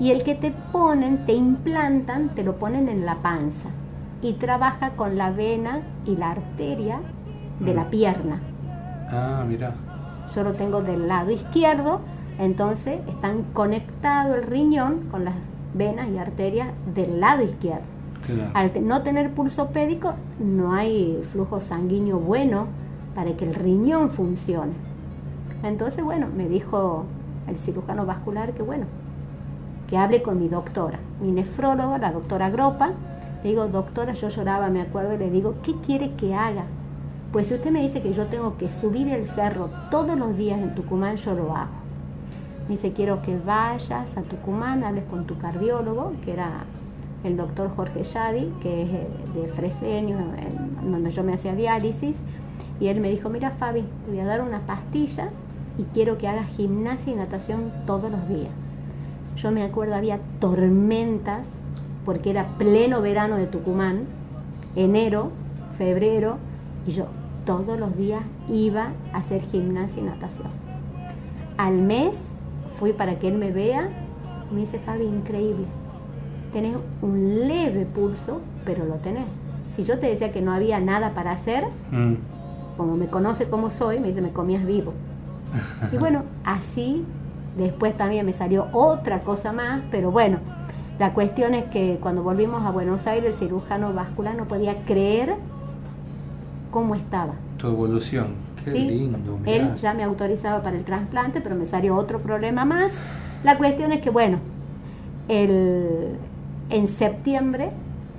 [0.00, 3.68] Y el que te ponen, te implantan, te lo ponen en la panza
[4.22, 7.00] y trabaja con la vena y la arteria
[7.60, 7.90] de la Mm.
[7.90, 8.40] pierna.
[9.10, 9.74] Ah, mira.
[10.34, 12.00] Yo lo tengo del lado izquierdo,
[12.38, 15.34] entonces están conectado el riñón con las
[15.74, 17.82] venas y arterias del lado izquierdo.
[18.26, 18.50] Claro.
[18.54, 22.66] Al no tener pulso pédico, no hay flujo sanguíneo bueno
[23.14, 24.72] para que el riñón funcione.
[25.62, 27.04] Entonces, bueno, me dijo
[27.48, 28.84] el cirujano vascular que, bueno,
[29.88, 32.90] que hable con mi doctora, mi nefróloga, la doctora Gropa.
[33.42, 36.64] Le digo, doctora, yo lloraba, me acuerdo, y le digo, ¿qué quiere que haga?
[37.32, 40.58] Pues si usted me dice que yo tengo que subir el cerro todos los días
[40.60, 41.70] en Tucumán, yo lo hago.
[42.68, 46.64] Me dice, quiero que vayas a Tucumán, hables con tu cardiólogo, que era
[47.24, 52.20] el doctor Jorge Yadi, que es eh, de Fresenio, en- donde yo me hacía diálisis.
[52.80, 55.28] Y él me dijo, mira Fabi, te voy a dar una pastilla
[55.78, 58.50] y quiero que hagas gimnasia y natación todos los días.
[59.38, 61.48] Yo me acuerdo, había tormentas,
[62.04, 64.00] porque era pleno verano de Tucumán,
[64.74, 65.30] enero,
[65.76, 66.38] febrero,
[66.86, 67.06] y yo
[67.44, 70.48] todos los días iba a hacer gimnasia y natación.
[71.56, 72.28] Al mes
[72.78, 73.88] fui para que él me vea,
[74.50, 75.66] y me dice, Fabi, increíble,
[76.52, 79.24] tenés un leve pulso, pero lo tenés.
[79.74, 82.14] Si yo te decía que no había nada para hacer, Mm.
[82.76, 84.94] como me conoce como soy, me dice, me comías vivo.
[85.92, 87.04] Y bueno, así
[87.58, 90.38] después también me salió otra cosa más, pero bueno,
[90.98, 95.36] la cuestión es que cuando volvimos a Buenos Aires, el cirujano vascular no podía creer
[96.70, 97.34] cómo estaba.
[97.58, 98.28] Tu evolución,
[98.64, 98.88] qué ¿sí?
[98.88, 99.38] lindo.
[99.38, 99.52] mirá.
[99.52, 102.94] Él ya me autorizaba para el trasplante, pero me salió otro problema más.
[103.44, 104.38] La cuestión es que, bueno,
[105.28, 106.16] el,
[106.70, 107.70] en septiembre,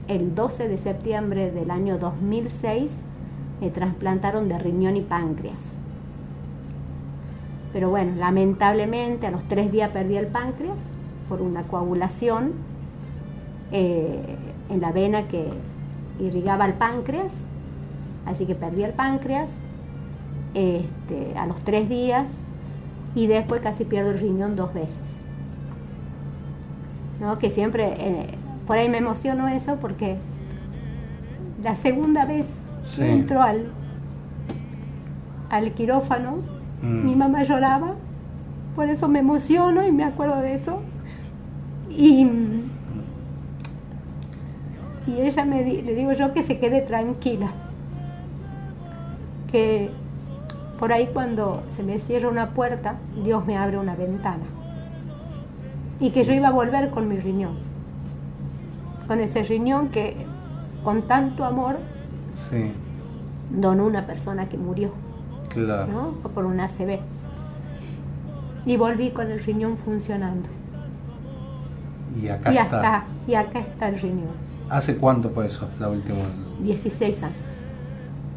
[0.08, 2.92] el 12 de septiembre del año 2006,
[3.60, 5.79] me trasplantaron de riñón y páncreas.
[7.74, 10.78] Pero bueno, lamentablemente a los tres días perdí el páncreas
[11.28, 12.54] por una coagulación
[13.72, 14.20] eh,
[14.70, 15.50] en la vena que
[16.20, 17.34] irrigaba el páncreas.
[18.26, 19.54] Así que perdí el páncreas
[20.54, 22.32] este, a los tres días
[23.16, 25.18] y después casi pierdo el riñón dos veces.
[27.20, 27.38] ¿No?
[27.38, 28.28] Que siempre, eh,
[28.66, 30.18] por ahí me emociono eso porque
[31.64, 32.48] la segunda vez
[32.96, 33.02] Sí.
[33.02, 33.68] que entro al,
[35.52, 36.38] al quirófano,
[36.82, 37.06] Mm.
[37.06, 37.96] mi mamá lloraba,
[38.76, 40.82] por eso me emociono y me acuerdo de eso.
[41.90, 42.24] Y,
[45.08, 47.48] y ella me di- le digo yo que se quede tranquila,
[49.52, 49.90] que
[50.80, 54.44] por ahí cuando se me cierra una puerta, Dios me abre una ventana.
[56.00, 57.56] Y que yo iba a volver con mi riñón,
[59.08, 60.16] con ese riñón que
[60.84, 61.78] con tanto amor
[62.36, 62.72] Sí,
[63.50, 64.92] donó una persona que murió.
[65.50, 65.92] Claro.
[65.92, 66.08] ¿no?
[66.24, 67.00] O por un ACV.
[68.66, 70.48] Y volví con el riñón funcionando.
[72.22, 73.04] Y acá y está.
[73.28, 74.50] y acá está el riñón.
[74.70, 76.20] ¿Hace cuánto fue eso, la última?
[76.62, 77.36] 16 años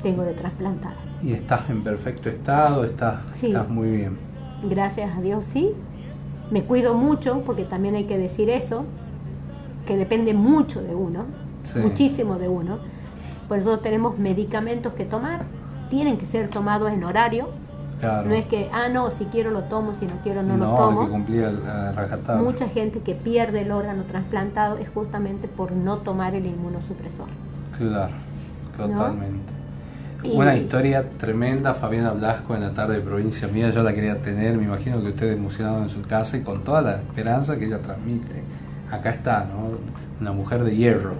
[0.02, 0.96] tengo de trasplantada.
[1.22, 2.84] ¿Y estás en perfecto estado?
[2.84, 3.46] ¿Estás, Sí.
[3.48, 4.18] estás muy bien?
[4.64, 5.70] Gracias a Dios sí.
[6.50, 8.84] Me cuido mucho, porque también hay que decir eso,
[9.86, 11.24] que depende mucho de uno,
[11.62, 11.78] Sí.
[11.78, 12.78] muchísimo de uno.
[13.48, 15.44] Por eso tenemos medicamentos que tomar,
[15.92, 17.50] tienen que ser tomados en horario.
[18.00, 18.30] Claro.
[18.30, 20.72] No es que, ah, no, si quiero lo tomo, si no quiero no, lo No,
[20.72, 21.04] hay tomo.
[21.04, 21.62] que cumplir el-
[21.94, 22.42] rajatabla.
[22.42, 27.26] Mucha gente que pierde el órgano trasplantado es justamente por no tomar el inmunosupresor.
[27.76, 28.14] Claro,
[28.76, 29.52] totalmente.
[30.24, 34.16] Y- Una historia tremenda, Fabiana Blasco en la tarde de provincia mía, yo la quería
[34.22, 37.66] tener, me imagino que usted emocionado en su casa y con toda la esperanza que
[37.66, 38.42] ella transmite.
[38.90, 39.76] Acá está, ¿no?
[40.20, 41.12] Una mujer de hierro.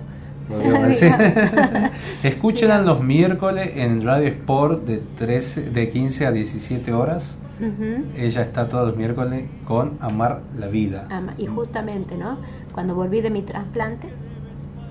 [2.22, 7.38] Escúchenla los miércoles en Radio Sport de, 13, de 15 a 17 horas.
[7.60, 8.04] Ujú.
[8.16, 11.06] Ella está todos los miércoles con Amar la Vida.
[11.10, 12.38] Ama- Y justamente, ¿no?
[12.72, 14.08] Cuando volví de mi trasplante,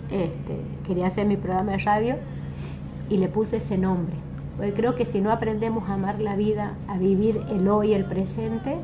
[0.10, 2.16] este, quería hacer mi programa de radio
[3.10, 4.14] y le puse ese nombre.
[4.58, 8.06] Porque creo que si no aprendemos a amar la vida, a vivir el hoy, el
[8.06, 8.76] presente,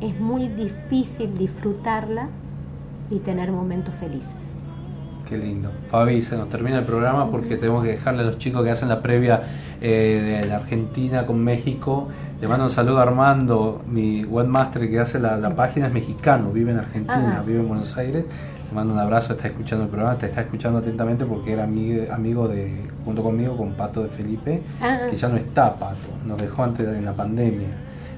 [0.00, 2.28] es muy difícil disfrutarla
[3.10, 4.50] y tener momentos felices.
[5.30, 5.70] Qué lindo.
[5.88, 8.88] Fabi, se nos termina el programa porque tenemos que dejarle a los chicos que hacen
[8.88, 9.40] la previa
[9.80, 12.08] eh, de la Argentina con México.
[12.40, 16.50] Le mando un saludo a Armando, mi webmaster que hace la, la página, es mexicano,
[16.50, 17.42] vive en Argentina, Ajá.
[17.46, 18.24] vive en Buenos Aires.
[18.68, 22.12] Le mando un abrazo, está escuchando el programa, te está escuchando atentamente porque era amigo,
[22.12, 24.62] amigo de, junto conmigo, con Pato de Felipe,
[25.08, 27.68] que ya no está Pato, nos dejó antes de la pandemia.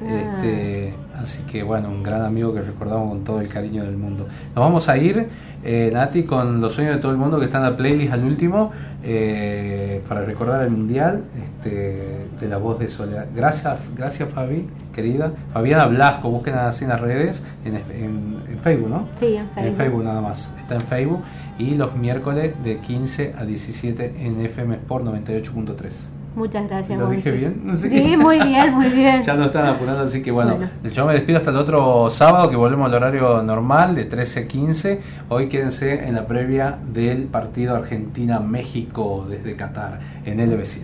[0.09, 0.37] Ah.
[0.37, 4.27] Este, así que bueno, un gran amigo que recordamos con todo el cariño del mundo.
[4.55, 5.29] Nos vamos a ir,
[5.65, 8.25] eh, Nati, con los sueños de todo el mundo que está en la playlist al
[8.25, 8.71] último,
[9.05, 13.27] eh, para recordar el mundial este, de la voz de Soledad.
[13.35, 15.33] Gracias, gracias Fabi, querida.
[15.53, 19.09] Fabiana Blasco, busquen así en las redes, en, en- en Facebook, ¿no?
[19.19, 19.65] Sí, en Facebook.
[19.67, 21.21] En Facebook nada más, está en Facebook.
[21.59, 26.09] Y los miércoles de 15 a 17 en FM Sport 98.3.
[26.35, 26.99] Muchas gracias.
[26.99, 27.61] ¿Lo dije bien?
[27.65, 28.17] No sé Sí, qué.
[28.17, 29.23] muy bien, muy bien.
[29.27, 30.71] Ya nos están apurando, así que bueno, Bueno.
[30.91, 34.49] yo me despido hasta el otro sábado que volvemos al horario normal de 13 a
[34.49, 35.01] 15.
[35.29, 40.81] Hoy quédense en la previa del partido Argentina-México desde Qatar en LB7.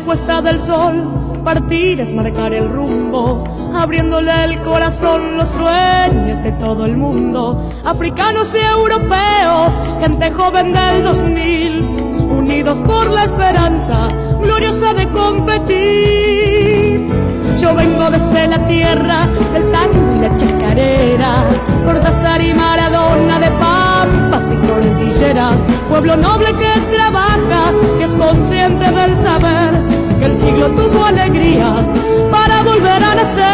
[0.00, 3.44] Esta puesta del sol, partir es marcar el rumbo,
[3.74, 11.04] abriéndole el corazón los sueños de todo el mundo, africanos y europeos, gente joven del
[11.04, 11.82] 2000,
[12.30, 14.08] unidos por la esperanza
[14.40, 17.06] gloriosa de competir.
[17.60, 21.44] Yo vengo desde la tierra del tango y la chacarera,
[21.84, 23.89] Cortázar y Maradona de y
[24.70, 29.70] cordilleras, pueblo noble que trabaja, que es consciente del saber,
[30.18, 31.88] que el siglo tuvo alegrías
[32.30, 33.44] para volver a nacer.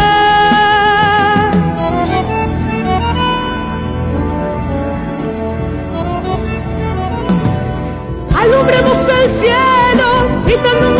[8.38, 10.08] Alumbremos el cielo,
[10.44, 10.96] gritando un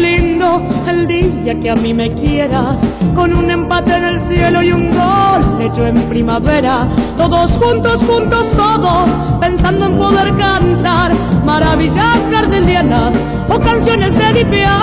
[0.00, 2.80] lindo el día que a mí me quieras,
[3.14, 8.50] con un empate en el cielo y un gol hecho en primavera, todos juntos, juntos,
[8.56, 11.12] todos, pensando en poder cantar
[11.44, 13.14] maravillas gardelianas
[13.48, 14.80] o canciones de Dipiaf.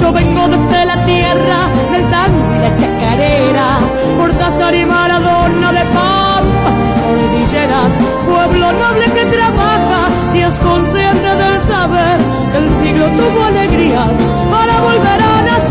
[0.00, 3.78] Yo vengo desde la tierra del tango y la chacarera,
[4.16, 7.92] Cortázar y Maradona de pampas y cordilleras,
[8.26, 10.58] pueblo noble que trabaja y es
[11.82, 14.10] el siglo tuvo alegrías
[14.50, 15.69] para volver a nacer.